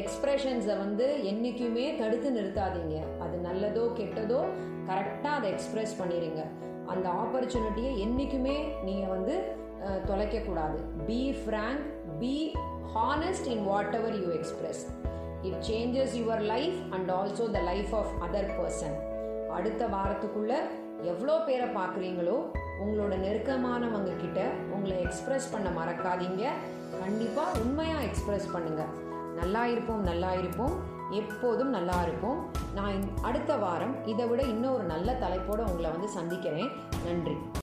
எக்ஸ்பிரஷன்ஸை 0.00 0.76
வந்து 0.82 1.06
என்றைக்குமே 1.30 1.86
தடுத்து 2.00 2.30
நிறுத்தாதீங்க. 2.38 2.96
அது 3.24 3.38
நல்லதோ 3.48 3.86
கெட்டதோ 4.00 4.42
கரெக்டாக 4.90 5.38
அதை 5.38 5.48
எக்ஸ்பிரஸ் 5.54 5.98
பண்ணிடுங்க 6.00 6.42
அந்த 6.92 7.06
ஆப்பர்ச்சுனிட்டியை 7.22 7.94
என்றைக்குமே 8.04 8.54
நீங்கள் 8.86 9.14
வந்து 9.16 9.34
தொலைக்கக்கூடாது. 10.08 10.78
Be 11.06 11.20
frank 11.42 11.84
be 12.18 12.34
honest 12.94 13.46
in 13.46 13.64
whatever 13.94 14.16
you 14.22 14.30
express 14.30 14.82
it 15.42 15.60
changes 15.68 16.14
your 16.20 16.42
life 16.54 16.78
and 16.90 17.10
also 17.10 17.50
the 17.50 17.60
life 17.60 17.94
of 17.94 18.12
other 18.26 18.50
person 18.58 18.96
அடுத்த 19.50 19.86
வாரத்துக்குள்ள 19.86 20.54
எவ்வளோ 21.02 21.40
பேரை 21.46 21.68
பார்க்குறீங்களோ 21.68 22.36
உங்களோட 22.82 23.14
நெருக்கமானவங்க 23.26 24.16
கிட்ட 24.16 24.40
உங்களை 24.74 25.00
எக்ஸ்பிரஸ் 25.00 25.52
பண்ண 25.52 25.68
மறக்காதீங்க. 25.78 26.44
கண்டிப்பாக 27.00 27.58
உண்மையாக 27.58 28.02
எக்ஸ்பிரஸ் 28.02 28.52
பண்ணுங்க. 28.52 28.84
நல்லா 29.40 29.66
இருப்போம் 29.66 30.02
நல்லா 30.02 30.32
இருப்போம். 30.32 30.74
எப்போதும் 31.10 31.70
நல்லா 31.70 32.02
இருப்போம். 32.02 32.40
நான் 32.74 32.98
அடுத்த 33.22 33.56
வாரம் 33.56 34.06
இதை 34.06 34.26
விட 34.26 34.42
இன்னொரு 34.42 34.82
நல்ல 34.82 35.14
தலைப்போடு 35.14 35.64
உங்களை 35.64 35.90
வந்து 35.90 36.08
சந்திக்கிறேன். 36.08 36.70
நன்றி. 37.04 37.36